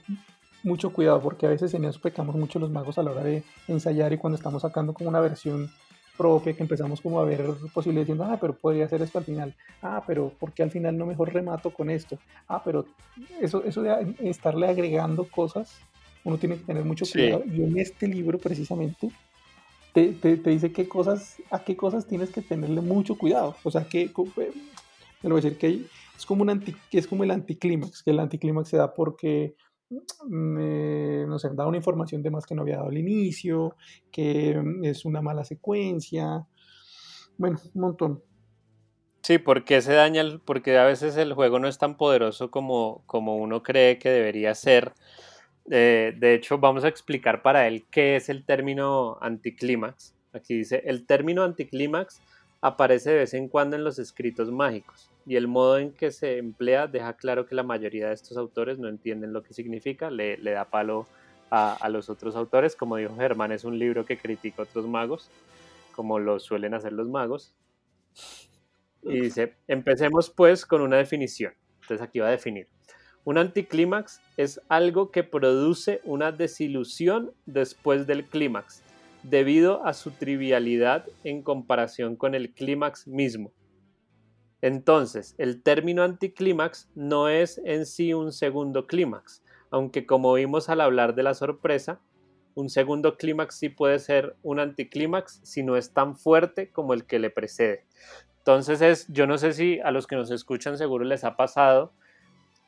[0.65, 3.45] mucho cuidado, porque a veces en eso pecamos mucho los magos a la hora de
[3.69, 5.71] ensayar y cuando estamos sacando como una versión
[6.17, 9.55] propia que empezamos como a ver posibilidades diciendo, ah, pero podría ser esto al final,
[9.83, 12.19] ah, pero ¿por qué al final no mejor remato con esto?
[12.49, 12.87] Ah, pero
[13.41, 15.77] eso, eso de estarle agregando cosas,
[16.25, 17.19] uno tiene que tener mucho Sí.
[17.19, 17.45] cuidado.
[17.47, 19.11] Y en este libro precisamente
[19.93, 23.57] te, te, te dice qué cosas, a qué cosas tienes que tenerle mucho cuidado.
[23.63, 25.83] O sea, que eh, te lo voy a decir que
[26.17, 29.55] es como un anti, que es como el anticlímax, que el anticlímax se da porque
[30.29, 33.77] mm, eh, no sé, da una información de más que no había dado al inicio,
[34.11, 36.47] que mm, es una mala secuencia.
[37.37, 38.23] Bueno, un montón.
[39.23, 43.03] Sí, porque se daña, el- porque a veces el juego no es tan poderoso como,
[43.07, 44.93] como uno cree que debería ser.
[45.71, 50.15] Eh, de hecho, vamos a explicar para él qué es el término anticlímax.
[50.35, 52.21] Aquí dice, el término anticlímax
[52.61, 56.39] aparece de vez en cuando en los escritos mágicos y el modo en que se
[56.39, 60.37] emplea deja claro que la mayoría de estos autores no entienden lo que significa, le,
[60.39, 61.07] le da palo
[61.51, 62.77] a, a los otros autores.
[62.77, 65.31] Como dijo Germán, es un libro que critica a otros magos,
[65.95, 67.55] como lo suelen hacer los magos.
[69.03, 71.55] Y dice, empecemos pues con una definición.
[71.83, 72.69] Entonces aquí va a definir.
[73.25, 78.83] Un anticlímax es algo que produce una desilusión después del clímax,
[79.23, 83.53] debido a su trivialidad en comparación con el clímax mismo.
[84.65, 90.81] Entonces, el término anticlímax no es en sí un segundo clímax, aunque como vimos al
[90.81, 92.01] hablar de la sorpresa,
[92.55, 97.05] un segundo clímax sí puede ser un anticlímax si no es tan fuerte como el
[97.05, 97.85] que le precede.
[98.39, 101.93] Entonces es, yo no sé si a los que nos escuchan seguro les ha pasado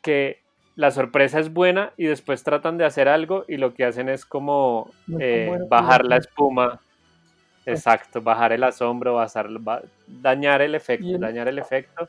[0.02, 0.42] que
[0.74, 4.26] la sorpresa es buena y después tratan de hacer algo y lo que hacen es
[4.26, 6.78] como eh, bajar la espuma.
[7.66, 12.08] Exacto, bajar el asombro, basar- ba- dañar el efecto, el- dañar el efecto.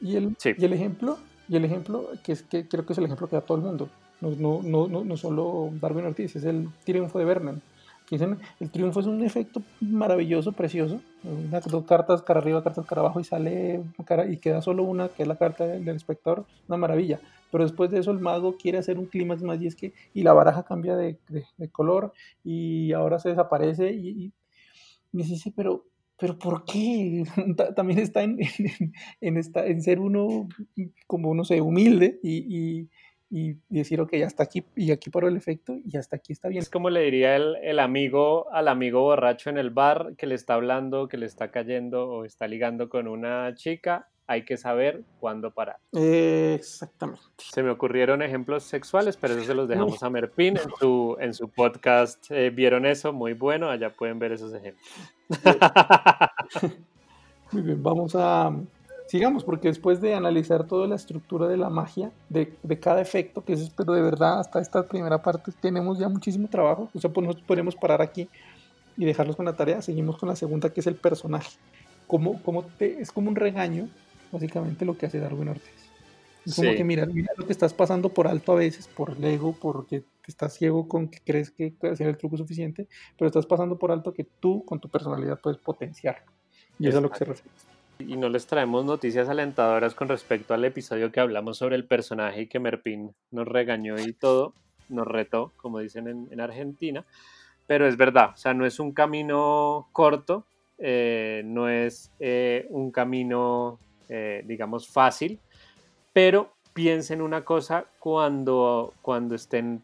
[0.00, 0.52] Y el, Sí.
[0.58, 1.18] y el ejemplo,
[1.48, 3.64] y el ejemplo que es que creo que es el ejemplo que da todo el
[3.64, 3.88] mundo.
[4.20, 7.62] No, no, no, no, no solo Darwin Ortiz, es el triunfo de Vernon.
[8.10, 11.00] Dicen, el triunfo es un efecto maravilloso, precioso.
[11.24, 15.08] Una, dos cartas cara arriba, cartas cara abajo y sale cara, y queda solo una,
[15.08, 16.44] que es la carta del, del espectador.
[16.68, 17.20] Una maravilla.
[17.50, 20.22] Pero después de eso el mago quiere hacer un clímax más y es que y
[20.24, 22.12] la baraja cambia de, de- de color
[22.44, 24.32] y ahora se desaparece y, y
[25.12, 25.86] me dice, pero,
[26.18, 27.24] pero ¿por qué?
[27.56, 28.38] Ta- También está en,
[29.20, 30.48] en, esta, en ser uno
[31.06, 32.88] como, no sé, humilde y, y,
[33.30, 36.60] y decir, ok, hasta aquí, y aquí paró el efecto y hasta aquí está bien.
[36.62, 40.34] Es como le diría el, el amigo al amigo borracho en el bar que le
[40.34, 44.08] está hablando, que le está cayendo o está ligando con una chica.
[44.32, 45.76] Hay que saber cuándo parar.
[45.92, 47.20] Exactamente.
[47.36, 51.34] Se me ocurrieron ejemplos sexuales, pero eso se los dejamos a Merpin en su, en
[51.34, 52.30] su podcast.
[52.30, 53.12] eh, ¿Vieron eso?
[53.12, 54.86] Muy bueno, allá pueden ver esos ejemplos.
[57.52, 58.50] Muy bien, vamos a...
[59.06, 63.44] Sigamos, porque después de analizar toda la estructura de la magia, de, de cada efecto,
[63.44, 67.12] que es, pero de verdad, hasta esta primera parte tenemos ya muchísimo trabajo, o sea,
[67.12, 68.30] pues nos podemos parar aquí
[68.96, 71.50] y dejarlos con la tarea, seguimos con la segunda, que es el personaje.
[72.06, 73.88] Como, como te, es como un regaño,
[74.32, 75.90] básicamente, lo que hace Darwin Ortiz.
[76.44, 76.76] Es como Sí.
[76.76, 80.02] que mira, mira lo que estás pasando por alto a veces, por el ego, porque
[80.26, 83.92] estás ciego con que crees que hacer el truco es suficiente, pero estás pasando por
[83.92, 86.24] alto que tú con tu personalidad puedes potenciar.
[86.80, 87.50] Y eso es a lo que se refiere.
[88.00, 92.42] Y no les traemos noticias alentadoras con respecto al episodio que hablamos sobre el personaje
[92.42, 94.54] y que Merpin nos regañó y todo,
[94.88, 97.04] nos retó, como dicen en, en Argentina.
[97.68, 100.44] Pero es verdad, o sea, no es un camino corto,
[100.78, 103.78] eh, no es eh, un camino,
[104.14, 105.38] eh, digamos, fácil,
[106.12, 109.82] pero piensen una cosa cuando, cuando estén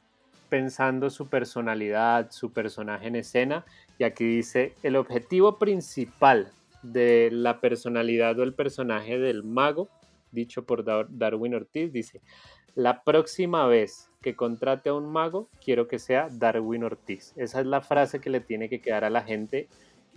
[0.51, 3.65] pensando su personalidad, su personaje en escena,
[3.99, 9.89] y aquí dice, el objetivo principal de la personalidad o el personaje del mago,
[10.31, 12.21] dicho por Dar- Darwin Ortiz, dice,
[12.75, 17.33] la próxima vez que contrate a un mago, quiero que sea Darwin Ortiz.
[17.37, 19.69] Esa es la frase que le tiene que quedar a la gente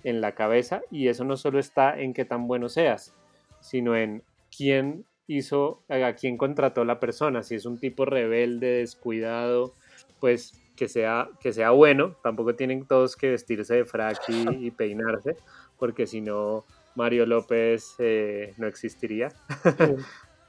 [0.04, 3.14] en la cabeza y eso no solo está en qué tan bueno seas,
[3.62, 4.24] sino en
[4.56, 9.74] quién hizo, a quién contrató la persona, si es un tipo rebelde, descuidado,
[10.20, 14.72] pues que sea, que sea bueno, tampoco tienen todos que vestirse de frac y, y
[14.72, 15.36] peinarse,
[15.78, 19.30] porque si no, Mario López eh, no existiría.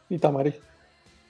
[0.08, 0.54] Y Tamari.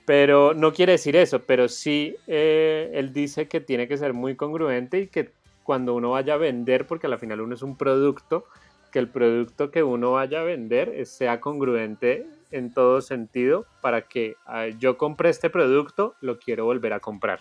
[0.04, 4.34] Pero no quiere decir eso, pero sí eh, él dice que tiene que ser muy
[4.34, 5.30] congruente y que
[5.62, 8.46] cuando uno vaya a vender, porque al final uno es un producto,
[8.92, 14.36] que el producto que uno vaya a vender sea congruente en todo sentido para que
[14.46, 17.40] ah, yo compré este producto, lo quiero volver a comprar.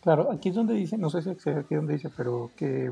[0.00, 2.90] Claro, aquí es donde dice, no sé si es aquí donde dice, pero que,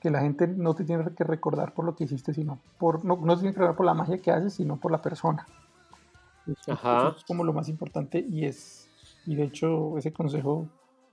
[0.00, 3.16] que la gente no te tiene que recordar por lo que hiciste, sino por, no,
[3.16, 5.46] no te tiene que recordar por la magia que haces, sino por la persona.
[6.46, 7.08] Eso, Ajá.
[7.08, 8.88] eso es como lo más importante y es,
[9.26, 10.68] y de hecho ese consejo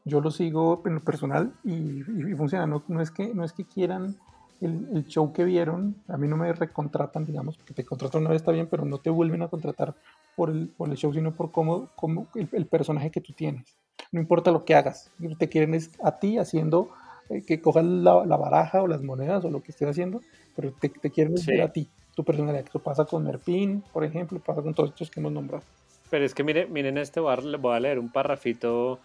[0.06, 2.67] yo lo sigo en lo personal y, y- y funciona.
[2.67, 4.15] No, no es que, no es que quieran
[4.63, 8.30] el, el show que vieron, a mí no me recontratan, digamos, porque te contratan una
[8.32, 9.95] vez está bien, pero no te vuelven a contratar
[10.36, 13.63] por el, por el show, sino por cómo, cómo el, el personaje que tú tienes.
[14.12, 16.89] No importa lo que hagas, te quieren es a ti haciendo
[17.30, 20.21] eh, que cojas la, la baraja o las monedas o lo que estés haciendo,
[20.56, 21.52] pero te, te quieren Sí.
[21.52, 22.65] ver a ti, tu personalidad.
[22.67, 25.63] Eso pasa con Merpin, por ejemplo, pasa con todos estos que hemos nombrado.
[26.10, 28.99] Pero es que mire, miren este, le- voy a leer un parrafito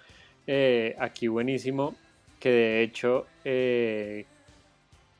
[0.46, 1.94] eh, aquí buenísimo,
[2.38, 4.26] que de hecho eh,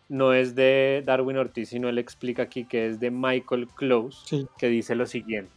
[0.09, 4.47] no es de Darwin Ortiz, sino él explica aquí que es de Michael Close, Sí.
[4.59, 5.53] que dice lo siguiente.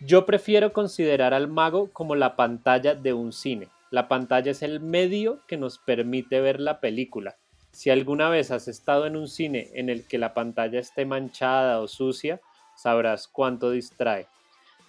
[0.00, 3.68] Yo prefiero considerar al mago como la pantalla de un cine.
[3.90, 7.36] La pantalla es el medio que nos permite ver la película.
[7.72, 11.80] Si alguna vez has estado en un cine en el que la pantalla esté manchada
[11.80, 12.40] o sucia,
[12.76, 14.26] sabrás cuánto distrae.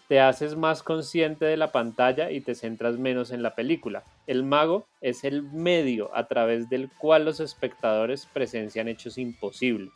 [0.10, 4.04] Te haces más consciente de la pantalla y te centras menos en la película.
[4.28, 9.92] El mago es el medio a través del cual los espectadores presencian hechos imposibles.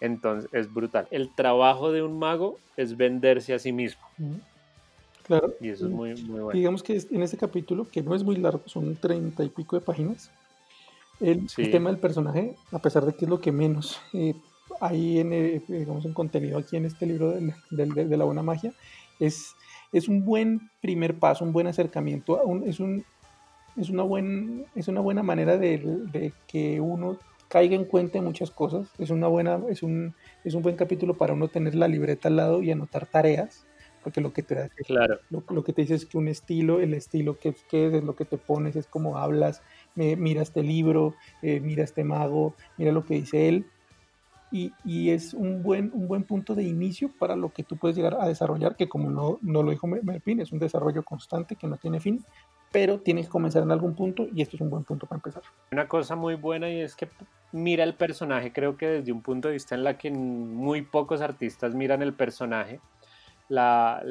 [0.00, 1.08] Entonces es brutal.
[1.10, 4.02] El trabajo de un mago es venderse a sí mismo.
[5.26, 5.54] Claro.
[5.60, 6.50] Y eso es muy, muy bueno.
[6.50, 9.80] Digamos que en este capítulo, que no es muy largo, son treinta y pico de
[9.84, 10.30] páginas,
[11.18, 11.70] el, el Sí.
[11.70, 14.34] tema del personaje, a pesar de que es lo que menos eh,
[14.82, 18.74] hay en, eh, digamos, en contenido aquí en este libro de, de la buena magia,
[19.18, 19.54] es,
[19.92, 23.04] es un buen primer paso, un buen acercamiento, un- es, un,
[23.76, 25.78] es, una buen, es una buena manera de,
[26.12, 30.54] de que uno caiga en cuenta de muchas cosas, es, una buena, es, un, es
[30.54, 33.66] un buen capítulo para uno tener la libreta al lado y anotar tareas,
[34.02, 35.18] porque lo que te da Claro.
[35.30, 38.04] lo, lo que te dice es que un estilo, el estilo que, que es, es
[38.04, 39.60] lo que te pones, es como hablas,
[39.94, 43.66] me- mira este libro, eh, mira este mago, mira lo que dice él.
[44.56, 47.94] Y, y es un buen, un buen punto de inicio para lo que tú puedes
[47.94, 51.56] llegar a desarrollar, que como no, no lo dijo Mer- Merpin, es un desarrollo constante
[51.56, 52.24] que no tiene fin,
[52.72, 55.42] pero tiene que comenzar en algún punto y esto es un buen punto para empezar.
[55.72, 57.06] Una cosa muy buena y es que
[57.52, 61.20] mira el personaje, creo que desde un punto de vista en la que muy pocos
[61.20, 62.80] artistas miran el personaje.
[63.48, 64.02] La,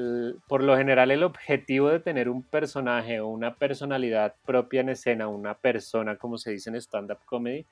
[0.47, 5.27] por lo general el objetivo de tener un personaje o una personalidad propia en escena,
[5.27, 7.65] una persona como se dice en stand-up comedy,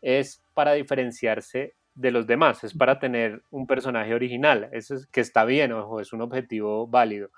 [0.00, 5.20] es para diferenciarse de los demás, es para tener un personaje original, eso es que
[5.20, 7.30] está bien, ojo, es un objetivo válido.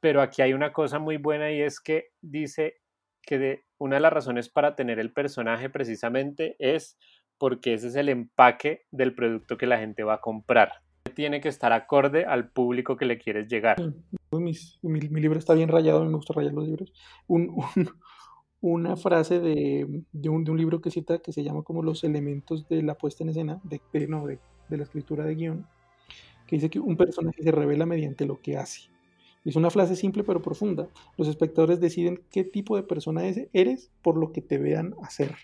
[0.00, 2.76] Pero aquí hay una cosa muy buena y es que dice
[3.22, 6.98] que de- una de las razones para tener el personaje precisamente es
[7.38, 10.72] porque ese es el empaque del producto que la gente va a comprar.
[11.14, 13.76] Tiene que estar acorde al público que le quieres llegar.
[14.32, 16.92] Mis- mi, mi libro está bien rayado, me gusta rayar los libros.
[17.26, 17.90] Un- un-
[18.60, 22.04] una frase de, de un, de un libro que cita que se llama como los
[22.04, 24.38] elementos de la puesta en escena, de, de-
[24.68, 25.66] de la escritura de guion,
[26.46, 28.90] que dice que un personaje se revela mediante lo que hace.
[29.44, 30.88] Es una frase simple pero profunda.
[31.16, 35.34] Los espectadores deciden qué tipo de persona eres por lo que te vean hacer.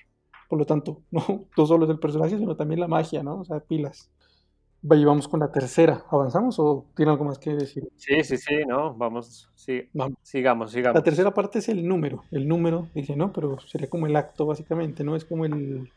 [0.49, 3.41] Por lo tanto, no, no solo es el personaje, sino también la magia, ¿no?
[3.41, 4.11] O sea, pilas.
[4.83, 6.05] Y vamos con la tercera.
[6.11, 7.89] ¿Avanzamos o tiene algo más que decir?
[7.97, 10.19] Sí, sí, sí, no, vamos, sí, vamos.
[10.23, 10.97] sigamos, sigamos.
[10.97, 12.25] La tercera parte es el número.
[12.33, 15.15] El número, dice, no, pero sería como el acto, básicamente, ¿no?
[15.15, 15.89] Es como el.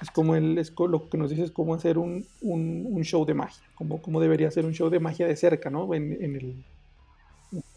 [0.00, 3.24] Es como el, es lo que nos dice es cómo hacer un, un, un show
[3.24, 5.92] de magia, como, como debería ser un show de magia de cerca, ¿no?
[5.92, 6.64] En, en el,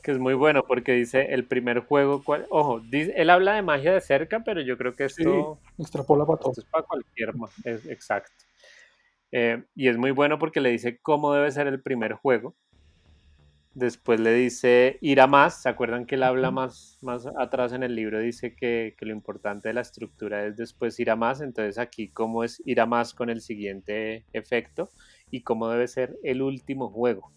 [0.04, 3.94] que es muy bueno porque dice el primer juego, cual, ojo, él habla de magia
[3.94, 6.54] de cerca, pero yo creo que esto extrapola para todo.
[6.56, 8.46] es para cualquier, es, exacto.
[9.32, 12.56] Eh, y es muy bueno porque le dice cómo debe ser el primer juego.
[13.74, 15.62] Después le dice ir a más.
[15.62, 18.20] ¿Se acuerdan que él habla más, más atrás en el libro?
[18.20, 21.42] Dice que, que, lo importante de la estructura es después ir a más.
[21.42, 24.89] Entonces aquí cómo es ir a más con el siguiente efecto
[25.30, 27.32] y cómo debe ser el último juego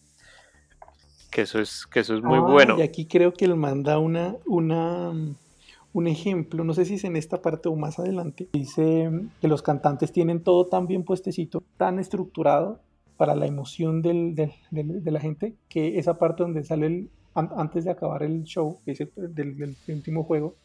[1.32, 2.78] que eso es, que eso es muy bueno.
[2.78, 5.12] Y aquí creo que él manda una, una,
[5.92, 9.62] un ejemplo, no sé si es en esta parte o más adelante, dice que los
[9.62, 12.80] cantantes tienen todo tan bien puestecito, tan estructurado
[13.16, 17.90] para la emoción del, de la gente, que esa parte donde sale el, antes de
[17.90, 20.56] acabar el show, del, del último juego,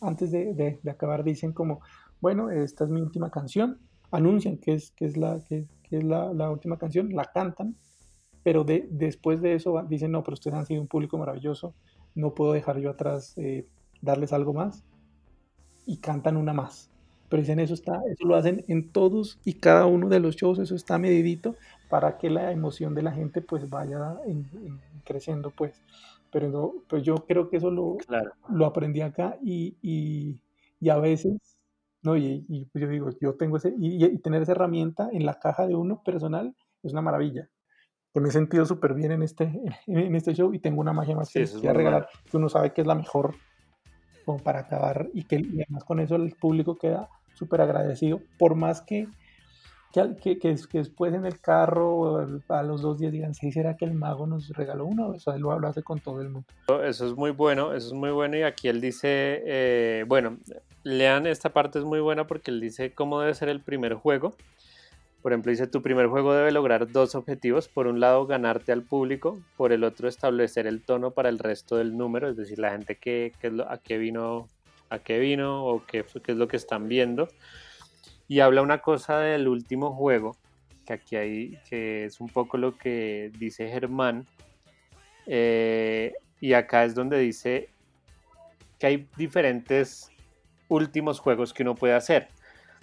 [0.00, 1.80] antes de, acabar dicen como,
[2.20, 3.78] bueno, esta es mi última canción,
[4.10, 7.76] anuncian que es, que es, la, que, que es la última canción, la cantan,
[8.42, 11.74] pero de, después de eso dicen, no, pero ustedes han sido un público maravilloso,
[12.14, 13.66] no puedo dejar yo atrás eh,
[14.02, 14.84] darles algo más,
[15.86, 16.88] y cantan una más.
[17.28, 20.58] Pero dicen, eso, está, eso lo hacen en todos y cada uno de los shows,
[20.58, 21.56] eso está medidito
[21.88, 24.16] para que la emoción de la gente pues vaya
[25.04, 25.80] creciendo, pues.
[26.32, 27.98] Pero pues yo creo que eso lo,
[28.48, 31.58] lo aprendí acá y, y, a veces,
[32.02, 35.40] no, y, y pues yo digo, yo tengo ese, y, tener esa herramienta en la
[35.40, 37.48] caja de uno personal es una maravilla
[38.12, 41.14] que me he sentido súper bien en este, en este show y tengo una magia
[41.16, 43.36] más que, regalar, que uno sabe que es la mejor
[44.30, 48.80] como para acabar y que además con eso el público queda súper agradecido, por más
[48.80, 49.08] que,
[49.92, 53.94] que, que, después en el carro a los dos días digan, sí, ¿será que el
[53.94, 55.08] mago nos regaló uno?
[55.08, 56.46] O sea, lo hace con todo el mundo.
[56.84, 60.38] Eso es muy bueno, eso es muy bueno y aquí él dice, eh, bueno,
[60.84, 64.34] lean esta parte es muy buena porque él dice cómo debe ser el primer juego
[65.22, 67.68] por ejemplo, dice, tu primer juego debe lograr dos objetivos.
[67.68, 69.38] Por un lado, ganarte al público.
[69.56, 72.30] Por el otro, establecer el tono para el resto del número.
[72.30, 73.32] Es decir, la gente que,
[73.68, 74.48] a qué vino,
[74.88, 77.28] a qué vino o qué, qué, es lo que están viendo.
[78.28, 80.36] Y habla una cosa del último juego,
[80.86, 84.26] que aquí hay, que es un poco lo que dice Germán.
[85.26, 87.68] Eh, y acá es donde dice
[88.78, 90.10] que hay diferentes
[90.68, 92.28] últimos juegos que uno puede hacer.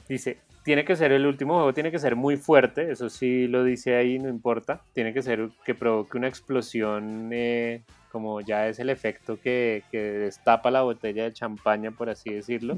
[0.07, 3.63] Dice, tiene que ser el último juego, tiene que ser muy fuerte, eso sí lo
[3.63, 4.81] dice ahí, no importa.
[4.91, 10.69] Tiene que ser que provoque una explosión, eh, como ya es el efecto que, destapa
[10.69, 12.75] la botella de champaña, por así decirlo.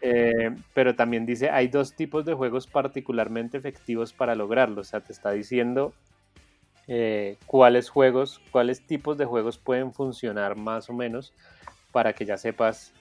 [0.00, 4.80] Eh, pero también dice, hay dos tipos de juegos particularmente efectivos para lograrlo.
[4.80, 5.92] O sea, te está diciendo
[6.88, 11.34] eh, cuáles juegos, cuáles tipos de juegos pueden funcionar más o menos
[11.92, 12.94] para que ya sepas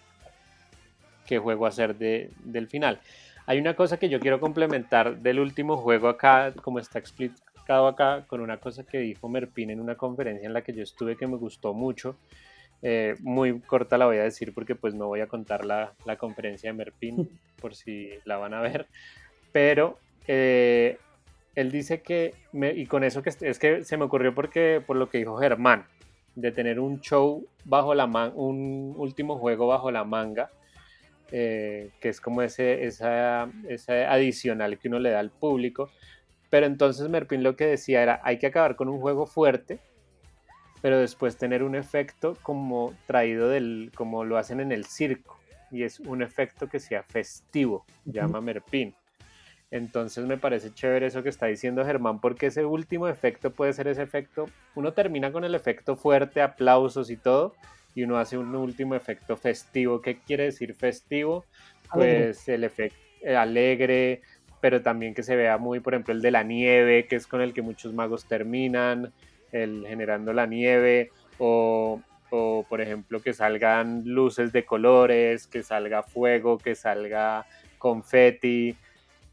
[1.26, 3.00] qué juego hacer del final.
[3.46, 8.26] Hay una cosa que yo quiero complementar del último juego acá, como está explicado acá,
[8.28, 11.28] con una cosa que dijo Merpin en una conferencia en la que yo estuve que
[11.28, 12.16] me gustó mucho.
[12.82, 16.18] Eh, muy corta la voy a decir porque pues no voy a contar la, la
[16.18, 17.30] conferencia de Merpin
[17.62, 18.88] por si la van a ver.
[19.52, 20.98] Pero eh,
[21.56, 25.10] él dice que, y con eso que es que se me ocurrió porque por lo
[25.10, 25.86] que dijo Germán,
[26.36, 30.50] de tener un show bajo la manga, un último juego bajo la manga,
[31.36, 33.50] eh, que es como ese, esa,
[34.08, 35.90] adicional que uno le da al público.
[36.52, 39.80] Pero entonces Merpin lo que decía era, hay que acabar con un juego fuerte,
[40.84, 45.40] pero después tener un efecto como traído del, como lo hacen en el circo,
[45.72, 48.94] y es un efecto que sea festivo, llama Merpin.
[49.72, 53.88] Entonces me parece chévere eso que está diciendo Germán, porque ese último efecto puede ser
[53.88, 54.46] ese efecto,
[54.76, 57.56] uno termina con el efecto fuerte, aplausos y todo,
[57.96, 60.02] y uno hace un último efecto festivo.
[60.02, 61.46] ¿Qué quiere decir festivo?
[61.92, 64.22] Pues el efecto eh, alegre,
[64.60, 67.42] pero también que se vea muy, por ejemplo, el de la nieve, que es con
[67.42, 69.14] el que muchos magos terminan,
[69.52, 76.04] el generando la nieve, o, o por ejemplo que salgan luces de colores, que salga
[76.04, 77.46] fuego, que salga
[77.78, 78.76] confeti,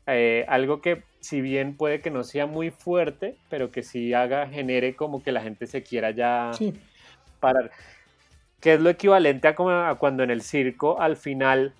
[0.06, 4.46] eh, algo que si bien puede que no sea muy fuerte, pero que sí haga,
[4.48, 6.50] genere como que la gente se quiera ya
[7.40, 7.70] parar
[8.60, 11.72] que es lo equivalente a, como a cuando en el circo al final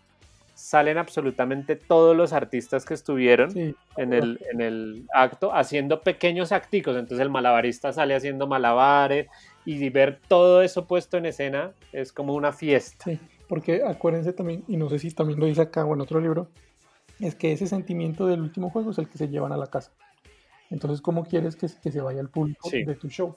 [0.55, 3.75] salen absolutamente todos los artistas que estuvieron Sí.
[3.97, 6.97] en el, en el acto haciendo pequeños acticos.
[6.97, 9.29] Entonces el malabarista sale haciendo malabares
[9.65, 13.05] y ver todo eso puesto en escena es como una fiesta.
[13.05, 13.19] Sí,
[13.49, 16.49] porque acuérdense también, y no sé si también lo dice acá o en otro libro,
[17.21, 19.93] es que ese sentimiento del último juego es el que se llevan a la casa.
[20.71, 22.85] Entonces, ¿cómo quieres que, que se vaya el público Sí.
[22.85, 23.37] de tu show?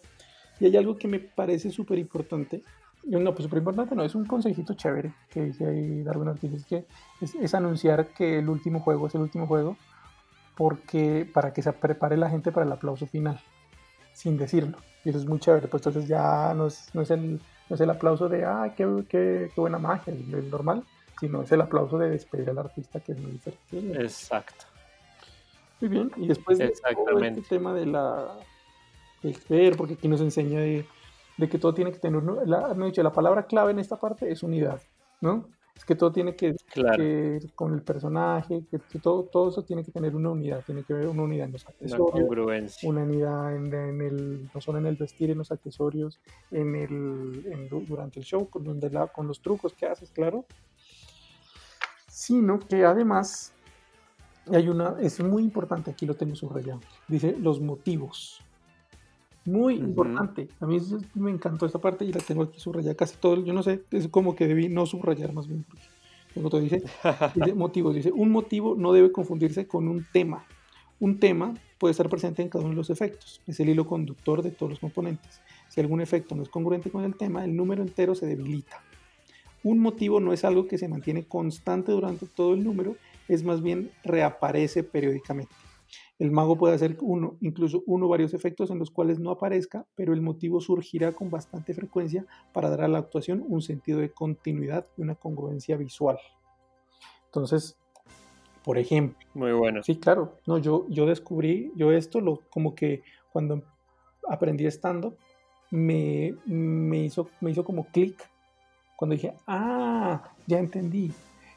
[0.60, 2.62] Y hay algo que me parece súper importante.
[3.06, 6.66] No, pues súper importante, no, es un consejito chévere que dice ahí Darwin Ortiz, es
[6.66, 6.86] que
[7.20, 9.76] es, es anunciar que el último juego es el último juego
[10.56, 13.39] porque para que se prepare la gente para el aplauso final,
[14.14, 14.78] sin decirlo.
[15.04, 17.82] Y eso es muy chévere, pues entonces ya no es, no es, el, no es
[17.82, 20.84] el aplauso de, ah, qué, qué, qué buena magia, el, el normal,
[21.20, 24.01] sino es el aplauso de despedir al artista, que es muy diferente.
[24.01, 24.66] Exacto.
[25.82, 28.38] Muy bien, y después de todo este tema de la
[29.22, 30.86] de ver, porque aquí nos enseña de,
[31.38, 34.00] de que todo tiene que tener, la, no he dicho, la palabra clave en esta
[34.00, 34.82] parte es unidad,
[35.22, 35.50] ¿no?
[35.76, 36.98] Es que todo tiene que Claro.
[36.98, 40.84] que con el personaje, que, que todo, todo eso tiene que tener una unidad, tiene
[40.84, 42.30] que haber una unidad en los accesorios,
[42.84, 46.20] una unidad en, en el, no solo en el vestir, en los accesorios,
[46.52, 50.12] en el, en du- durante el show, con, donde la, con los trucos que haces,
[50.12, 50.46] claro,
[52.08, 53.54] sino que además
[54.52, 58.43] hay una, es muy importante, aquí lo tengo subrayado, dice los motivos.
[59.46, 60.48] Muy importante.
[60.60, 63.44] A mí eso- me encantó esta parte y la tengo aquí subrayada casi todo.
[63.44, 65.64] Yo no sé, es como que debí no subrayar más bien.
[65.68, 65.84] porque
[66.34, 66.62] tengo todo.
[66.62, 66.82] Dice,
[67.36, 67.94] dice motivos.
[67.96, 70.46] Dice, un motivo no debe confundirse con un tema.
[71.00, 73.41] Un tema puede estar presente en cada uno de los efectos.
[73.46, 75.41] Es el hilo conductor de todos los componentes.
[75.68, 78.82] Si algún efecto no es congruente con el tema, el número entero se debilita.
[79.64, 82.96] Un motivo no es algo que se mantiene constante durante todo el número,
[83.28, 85.54] es más bien reaparece periódicamente.
[86.20, 89.86] El mago puede hacer uno, incluso uno o varios efectos en los cuales no aparezca,
[89.96, 94.12] pero el motivo surgirá con bastante frecuencia para dar a la actuación un sentido de
[94.12, 96.18] continuidad y una congruencia visual.
[97.26, 97.78] Entonces,
[98.64, 99.84] por ejemplo, Muy bueno.
[99.84, 100.38] Sí, claro.
[100.48, 103.64] No, yo, yo descubrí, yo esto lo como que cuando
[104.30, 105.18] aprendí estando
[105.72, 108.30] me, me hizo, me hizo como clic
[108.96, 111.12] cuando dije, ah, ya entendí.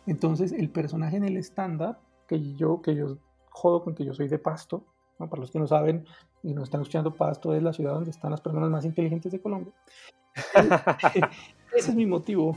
[0.06, 3.18] Entonces el personaje en el stand-up, que yo, que yo
[3.56, 4.84] jodo con que yo soy de Pasto,
[5.18, 5.28] ¿no?
[5.28, 6.04] para los que no saben
[6.42, 9.40] y no están escuchando, Pasto es la ciudad donde están las personas más inteligentes de
[9.40, 9.72] Colombia.
[11.74, 12.56] Ese es mi motivo.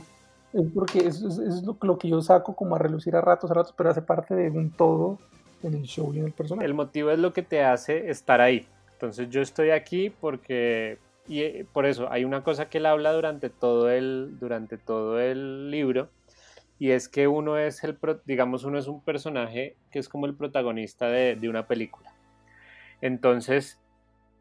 [0.52, 3.50] Es porque es, es- es lo, lo que yo saco como a relucir a ratos,
[3.50, 5.18] a ratos, pero hace parte de un todo
[5.62, 6.66] en el show y en el personaje.
[6.66, 8.66] El motivo es lo que te hace estar ahí.
[8.92, 13.12] Entonces yo estoy aquí porque y eh, por eso hay una cosa que él habla
[13.12, 16.08] durante todo el durante todo el libro
[16.80, 20.34] y es que uno es el digamos uno es un personaje que es como el
[20.34, 22.12] protagonista de, de una película.
[23.02, 23.78] Entonces,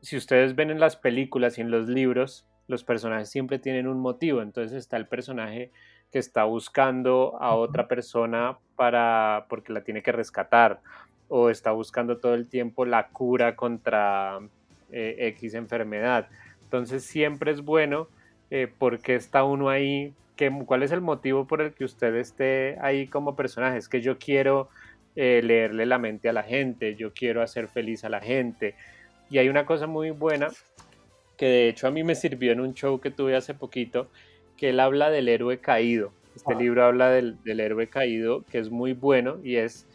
[0.02, 4.00] si ustedes ven en las películas y en los libros, los personajes siempre tienen un
[4.00, 4.42] motivo.
[4.42, 5.72] Entonces está el personaje
[6.12, 10.82] que está buscando a otra persona para porque la tiene que rescatar
[11.28, 14.40] o está buscando todo el tiempo la cura contra
[14.92, 16.30] eh, X enfermedad.
[16.64, 18.08] Entonces siempre es bueno
[18.50, 22.78] eh, porque está uno ahí, que, cuál es el motivo por el que usted esté
[22.80, 23.78] ahí como personaje.
[23.78, 24.70] Es que yo quiero
[25.18, 28.74] eh, leerle la mente a la gente, yo quiero hacer feliz a la gente.
[29.30, 30.48] Y hay una cosa muy buena
[31.36, 34.08] que de hecho a mí me sirvió en un show que tuve hace poquito,
[34.56, 36.14] que él habla del héroe caído.
[36.34, 36.58] Este Ah.
[36.58, 39.88] libro habla del, del héroe caído, que es muy bueno y es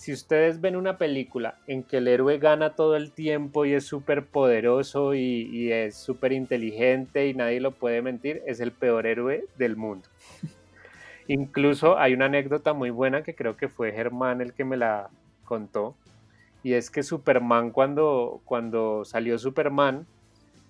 [0.00, 3.84] si ustedes ven una película en que el héroe gana todo el tiempo y es
[3.84, 9.06] súper poderoso y, y es súper inteligente y nadie lo puede mentir, es el peor
[9.06, 10.08] héroe del mundo.
[11.28, 15.10] Incluso hay una anécdota muy buena que creo que fue Germán el que me la
[15.44, 15.94] contó.
[16.62, 20.06] Y es que Superman cuando, cuando salió Superman,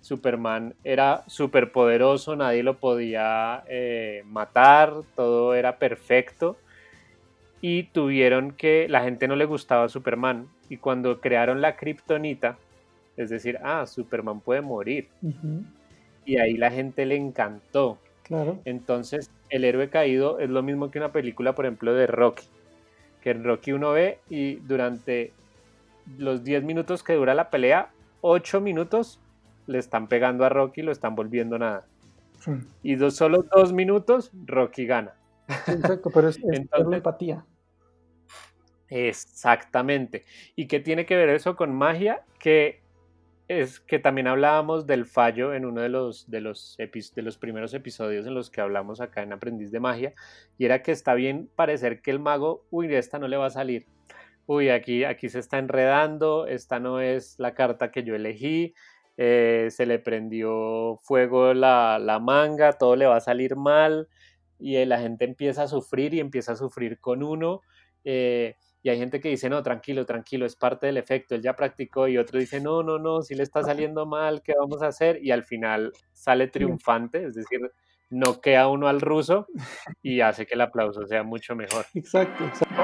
[0.01, 6.57] Superman era súper poderoso, nadie lo podía eh, matar, todo era perfecto
[7.61, 12.57] y tuvieron que la gente no le gustaba Superman y cuando crearon la kriptonita,
[13.17, 15.09] es decir, ah, Superman puede morir
[16.25, 17.99] y ahí la gente le encantó.
[18.23, 18.61] claro.
[18.65, 22.47] Entonces, el héroe caído es lo mismo que una película, por ejemplo, de Rocky,
[23.21, 25.33] que en Rocky uno ve y durante
[26.17, 27.91] los 10 minutos que dura la pelea,
[28.23, 29.21] 8 minutos
[29.67, 31.85] le están pegando a Rocky y lo están volviendo nada.
[32.39, 32.53] Sí,
[32.83, 35.13] Y dos, solo dos minutos, Rocky gana.
[35.67, 37.45] Exacto, pero es, es Entonces- la empatía.
[38.89, 40.25] Exactamente.
[40.57, 42.23] ¿Y qué tiene que ver eso con magia?
[42.39, 42.83] Que
[43.49, 47.37] es que también hablábamos del fallo en uno de los, de los, epi- de los
[47.39, 50.15] primeros episodios en los que hablamos acá en Aprendiz de Magia,
[50.57, 53.51] y era que está bien parecer que el mago, uy, esta no le va a
[53.51, 53.87] salir.
[54.47, 58.75] Uy, aquí, aquí se está enredando, esta no es la carta que yo elegí,
[59.17, 64.09] eh, se le prendió fuego la, la manga, todo le va a salir mal.
[64.61, 67.61] Y eh, la gente empieza a sufrir y empieza a sufrir con uno.
[68.05, 71.55] eh, y hay gente que dice, no, tranquilo, tranquilo, es parte del efecto, él ya
[71.55, 72.09] practicó.
[72.09, 75.19] Y otro dice, no, no, no, si le está saliendo mal, ¿qué vamos a hacer?
[75.23, 77.61] Y al final sale triunfante, es decir,
[78.09, 79.47] noquea uno al ruso
[80.03, 81.85] y hace que el aplauso sea mucho mejor.
[81.95, 82.75] Exacto, exacto.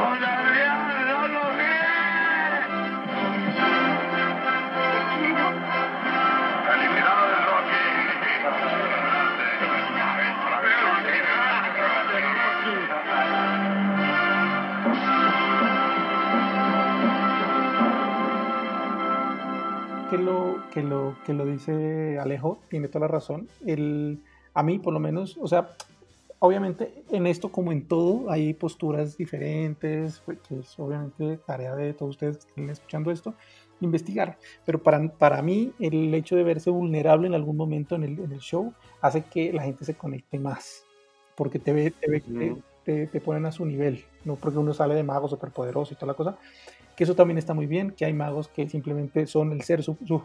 [20.11, 23.49] Que lo, que lo, que lo dice Alejo, tiene toda la razón.
[23.65, 24.23] El,
[24.55, 25.77] a mí, por lo menos, o sea,
[26.39, 31.93] obviamente en esto, como en todo, hay posturas diferentes, pues, que es obviamente tarea de
[31.95, 33.35] todos ustedes que estén escuchando esto,
[33.81, 34.39] investigar.
[34.65, 38.33] Pero para, para mí, el hecho de verse vulnerable en algún momento en el, en
[38.33, 40.85] el show hace que la gente se conecte más,
[41.37, 42.63] porque te, ve, te, ve, Ujú.
[42.85, 46.13] te, te ponen a su nivel, no porque uno sale de mago superpoderoso y toda
[46.13, 46.39] la cosa,
[46.97, 49.97] que eso también está muy bien, que hay magos que simplemente son el ser su,
[50.07, 50.23] su,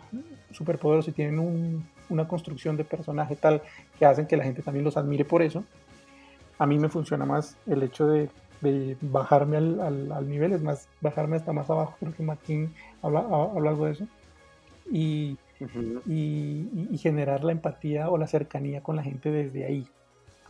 [0.52, 3.62] superpoderoso y tienen un, una construcción de personaje tal
[4.00, 5.66] que hacen que la gente también los admire por eso.
[6.58, 8.30] A mí me funciona más el hecho de,
[8.62, 12.74] de bajarme al, al, al, nivel, es más, bajarme hasta más abajo, creo que Martín
[13.02, 14.08] habla, habla algo de eso,
[14.90, 16.02] y, uh -huh.
[16.06, 19.88] y, y, generar la empatía o la cercanía con la gente desde ahí.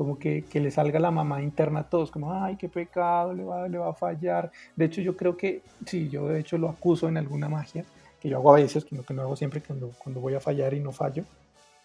[0.01, 3.43] Como que, que, le salga la mamá interna a todos, como, ay, qué pecado, le
[3.43, 4.51] va, le va a fallar.
[4.75, 7.85] De hecho, yo creo que, sí, yo de hecho lo acuso en alguna magia,
[8.19, 10.39] que yo hago a veces, que no, que no hago siempre cuando, cuando voy a
[10.39, 11.23] fallar y no fallo.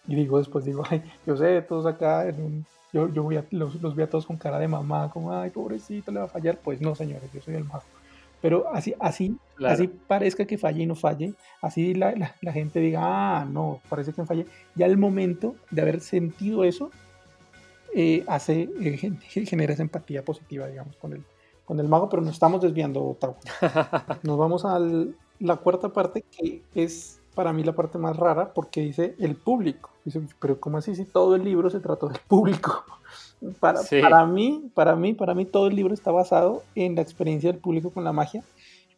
[0.07, 3.45] Y digo después, digo, ay, yo sé, todos acá, en un, yo, yo voy a,
[3.51, 6.29] los, los vi a todos con cara de mamá, como, ay, pobrecito, le va a
[6.29, 6.57] fallar.
[6.57, 7.83] Pues no, señores, yo soy el mago.
[8.41, 9.75] Pero así, así, claro.
[9.75, 13.79] así parezca que falle y no falle, así la, la, la gente diga, ah, no,
[13.89, 14.47] parece que falle.
[14.73, 16.89] Ya el momento de haber sentido eso,
[17.93, 21.23] eh, hace, eh, genera esa empatía positiva, digamos, con el,
[21.65, 23.35] con el mago, pero nos estamos desviando, Tau.
[24.23, 24.79] Nos vamos a
[25.39, 29.91] la cuarta parte, que es para mí la parte más rara, porque dice el público.
[30.03, 32.83] Dice, pero ¿cómo así si todo el libro se trató del público?
[33.59, 34.01] Para, sí.
[34.01, 37.61] para mí, para mí, para mí todo el libro está basado en la experiencia del
[37.61, 38.43] público con la magia,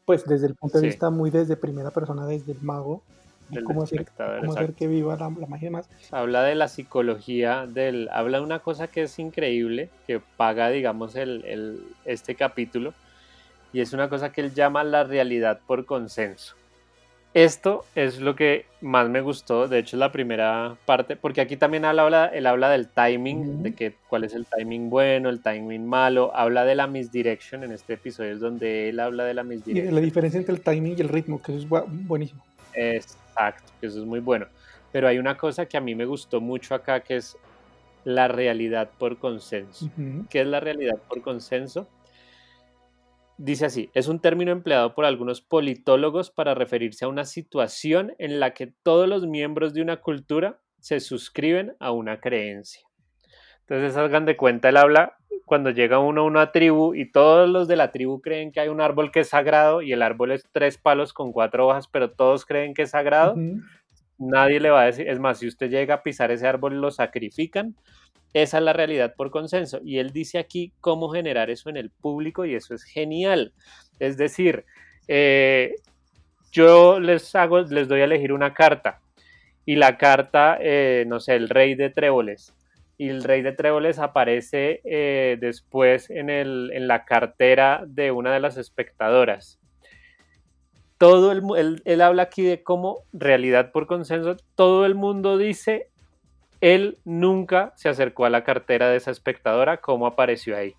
[0.06, 0.88] pues desde el punto de sí.
[0.88, 3.02] vista muy desde primera persona, desde el mago,
[3.50, 4.06] del cómo, hacer,
[4.42, 5.90] cómo hacer, que viva la, la, magia más.
[6.12, 11.16] Habla de la psicología, del, habla de una cosa que es increíble, que paga, digamos,
[11.16, 12.94] el, el, este capítulo,
[13.74, 16.56] y es una cosa que él llama la realidad por consenso.
[17.36, 21.58] Esto es lo que más me gustó, de hecho es la primera parte, porque aquí
[21.58, 23.62] también habla, él habla del timing, uh -huh.
[23.62, 27.72] de que, cuál es el timing bueno, el timing malo, habla de la misdirection, en
[27.72, 29.94] este episodio es donde él habla de la misdirection.
[29.94, 32.44] Y la diferencia entre el timing y el ritmo, que eso es buenísimo.
[33.30, 34.48] Exacto, que eso es muy bueno.
[34.92, 37.38] Pero hay una cosa que a mí me gustó mucho acá, que es
[38.04, 39.86] la realidad por consenso.
[39.86, 40.28] Uh -huh.
[40.30, 41.88] ¿Qué es la realidad por consenso?
[43.38, 48.40] Dice así, es un término empleado por algunos politólogos para referirse a una situación en
[48.40, 52.89] la que todos los miembros de una cultura se suscriben a una creencia.
[53.70, 57.68] Entonces, hagan de cuenta, él habla cuando llega uno a una tribu y todos los
[57.68, 60.48] de la tribu creen que hay un árbol que es sagrado y el árbol es
[60.52, 63.34] tres palos con cuatro hojas, pero todos creen que es sagrado.
[63.34, 63.64] Uh -huh.
[64.20, 66.92] Nadie le va a decir, es más, si usted llega a pisar ese árbol, lo
[66.92, 67.76] sacrifican.
[68.34, 69.80] Esa es la realidad por consenso.
[69.84, 73.54] Y él dice aquí cómo generar eso en el público y eso es genial.
[74.00, 74.66] Es decir,
[75.08, 75.76] eh,
[76.52, 79.00] yo les hago, les doy a elegir una carta
[79.66, 82.54] y la carta, eh, no sé, el rey de tréboles.
[83.00, 88.58] Y el rey de tréboles aparece eh, después en, la cartera de una de las
[88.58, 89.60] espectadoras.
[91.00, 95.90] Todo el, él, él habla aquí de cómo realidad por consenso, todo el mundo dice
[96.62, 100.76] él nunca se acercó a la cartera de esa espectadora, cómo apareció ahí.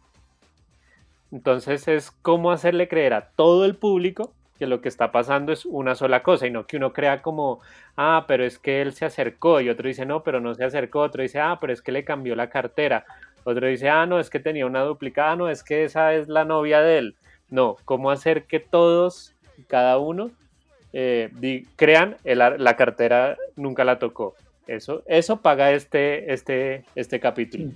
[1.33, 5.65] Entonces es cómo hacerle creer a todo el público que lo que está pasando es
[5.65, 7.61] una sola cosa y no que uno crea como,
[7.97, 11.01] ah, pero es que él se acercó y otro dice, no, pero no se acercó,
[11.01, 13.07] otro dice, ah, pero es que le cambió la cartera,
[13.45, 16.45] otro dice, ah, no, es que tenía una duplicada, no, es que esa es la
[16.45, 17.17] novia de él.
[17.49, 19.35] No, cómo hacer que todos,
[19.67, 20.31] cada uno,
[20.93, 21.31] eh,
[21.77, 24.35] crean el, la cartera nunca la tocó.
[24.67, 27.71] Eso, eso paga este, este, este capítulo.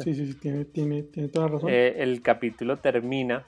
[0.00, 1.70] Sí, sí, sí tiene, tiene, tiene, toda la razón.
[1.72, 3.46] Eh, el capítulo termina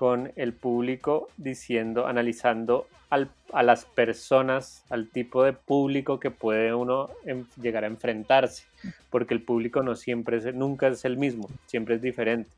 [0.00, 6.72] con el público diciendo, analizando al, a las personas, al tipo de público que puede
[6.72, 7.10] uno
[7.60, 8.64] llegar a enfrentarse,
[9.10, 12.48] porque el público no siempre es, nunca es el mismo, siempre es diferente.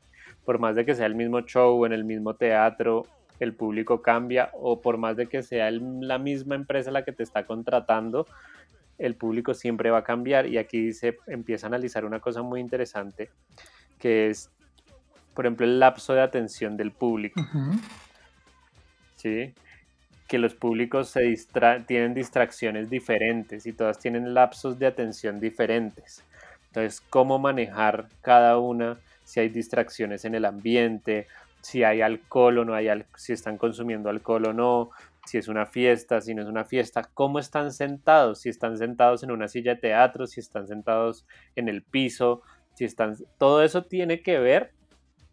[0.45, 3.07] Por más de que sea el mismo show, en el mismo teatro,
[3.41, 7.23] el público cambia, o por más de que sea la misma empresa la que te
[7.23, 8.25] está contratando,
[8.97, 12.61] el público siempre va a cambiar y aquí se empieza a analizar una cosa muy
[12.61, 13.31] interesante
[13.99, 14.49] que es,
[15.33, 17.41] por ejemplo, el lapso de atención del público.
[19.15, 19.53] ¿sí?
[20.27, 26.23] Que los públicos se distra- tienen distracciones diferentes y todas tienen lapsos de atención diferentes.
[26.67, 28.99] Entonces, ¿cómo manejar cada una?
[29.23, 31.27] Si hay distracciones en el ambiente,
[31.61, 34.89] si hay alcohol o no hay al- si están consumiendo alcohol o no,
[35.25, 39.23] si es una fiesta, si no es una fiesta, cómo están sentados, si están sentados
[39.23, 41.25] en una silla de teatro, si están sentados
[41.55, 42.41] en el piso,
[42.73, 43.15] si están...
[43.37, 44.71] Todo eso tiene que ver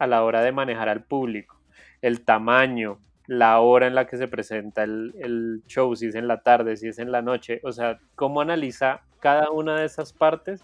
[0.01, 1.61] a la hora de manejar al público.
[2.03, 2.99] El tamaño,
[3.29, 6.77] la hora en la que se presenta el, el show, si es en la tarde,
[6.77, 10.63] si es en la noche, o sea, cómo analiza cada una de esas partes.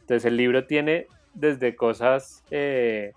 [0.00, 3.12] Entonces el libro tiene desde cosas, eh,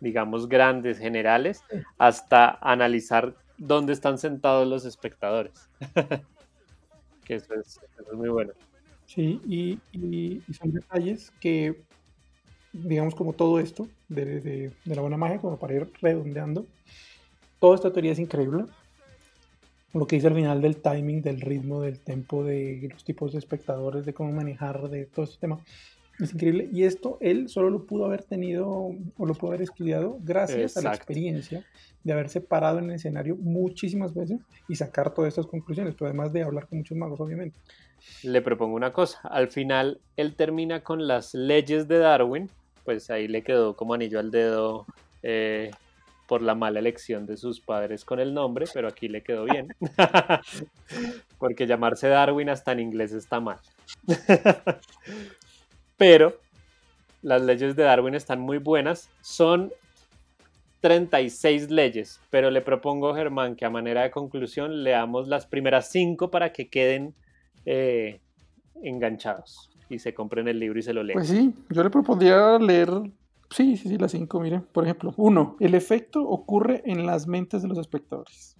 [0.00, 1.62] digamos, grandes, generales,
[1.98, 5.70] hasta analizar dónde están sentados los espectadores.
[7.24, 8.52] que eso es, eso es muy bueno.
[9.06, 11.84] Sí, y, y- y son detalles que,
[12.72, 16.66] digamos, como todo esto de, de- de la buena magia, como para ir redondeando,
[17.60, 18.64] toda esta teoría es increíble.
[19.94, 23.38] Lo que dice al final del timing, del ritmo, del tempo, de los tipos de
[23.38, 25.58] espectadores, de cómo manejar, de todo este tema.
[26.20, 26.68] Es increíble.
[26.72, 30.82] Y esto él solo lo pudo haber tenido o lo pudo haber estudiado gracias a
[30.82, 31.64] la experiencia
[32.04, 34.38] de haberse parado en el escenario muchísimas veces
[34.68, 37.58] y sacar todas estas conclusiones, pero además de hablar con muchos magos, obviamente.
[38.22, 39.20] Le propongo una cosa.
[39.24, 42.50] Al final, él termina con las leyes de Darwin,
[42.84, 44.86] pues ahí le quedó como anillo al dedo
[45.22, 45.70] eh,
[46.26, 49.74] por la mala elección de sus padres con el nombre, pero aquí le quedó bien.
[51.38, 53.58] Porque llamarse Darwin hasta en inglés está mal.
[55.96, 56.38] pero
[57.22, 59.08] las leyes de Darwin están muy buenas.
[59.22, 59.72] Son
[60.80, 66.30] 36 leyes, pero le propongo, Germán, que a manera de conclusión leamos las primeras cinco
[66.30, 67.14] para que queden
[67.70, 68.22] eh,
[68.82, 71.18] enganchados y se compren el libro y se lo lean.
[71.18, 72.88] Pues sí, yo le propondría leer,
[73.50, 77.60] sí, sí, sí, las cinco, mire, por ejemplo, uno, el efecto ocurre en las mentes
[77.60, 78.56] de los espectadores.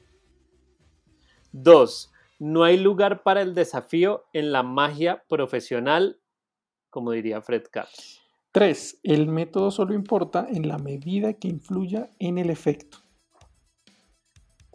[1.53, 6.21] Dos, no hay lugar para el desafío en la magia profesional,
[6.91, 8.21] como diría Fred Katz.
[8.53, 12.99] Tres, el método solo importa en la medida que influya en el efecto.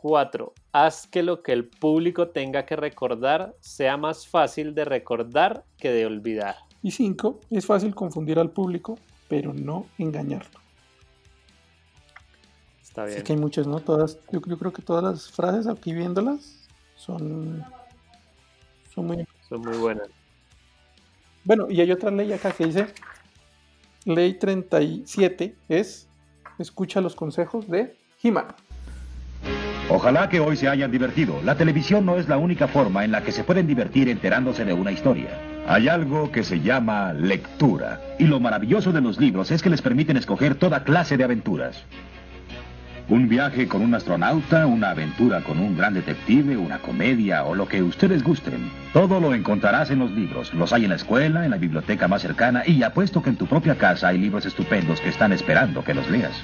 [0.03, 5.63] Cuatro, haz que lo que el público tenga que recordar sea más fácil de recordar
[5.77, 6.57] que de olvidar.
[6.81, 8.99] Y cinco, es fácil confundir al público,
[9.29, 10.59] pero no engañarlo.
[12.81, 13.23] Está Es bien.
[13.23, 13.79] que hay muchas, ¿no?
[13.79, 17.63] Todas, yo, yo creo que todas las frases aquí viéndolas son,
[18.93, 20.09] son muy Son muy buenas.
[21.45, 22.87] Bueno, y hay otra ley acá que dice,
[24.03, 26.09] ley 37 es,
[26.59, 28.47] escucha los consejos de He-Man.
[29.89, 31.41] Ojalá que hoy se hayan divertido.
[31.43, 34.73] La televisión no es la única forma en la que se pueden divertir enterándose de
[34.73, 35.29] una historia.
[35.67, 37.99] Hay algo que se llama lectura.
[38.17, 41.83] Y lo maravilloso de los libros es que les permiten escoger toda clase de aventuras.
[43.09, 47.67] Un viaje con un astronauta, una aventura con un gran detective, una comedia o lo
[47.67, 48.71] que ustedes gusten.
[48.93, 50.53] Todo lo encontrarás en los libros.
[50.53, 53.47] Los hay en la escuela, en la biblioteca más cercana y apuesto que en tu
[53.47, 56.43] propia casa hay libros estupendos que están esperando que los leas.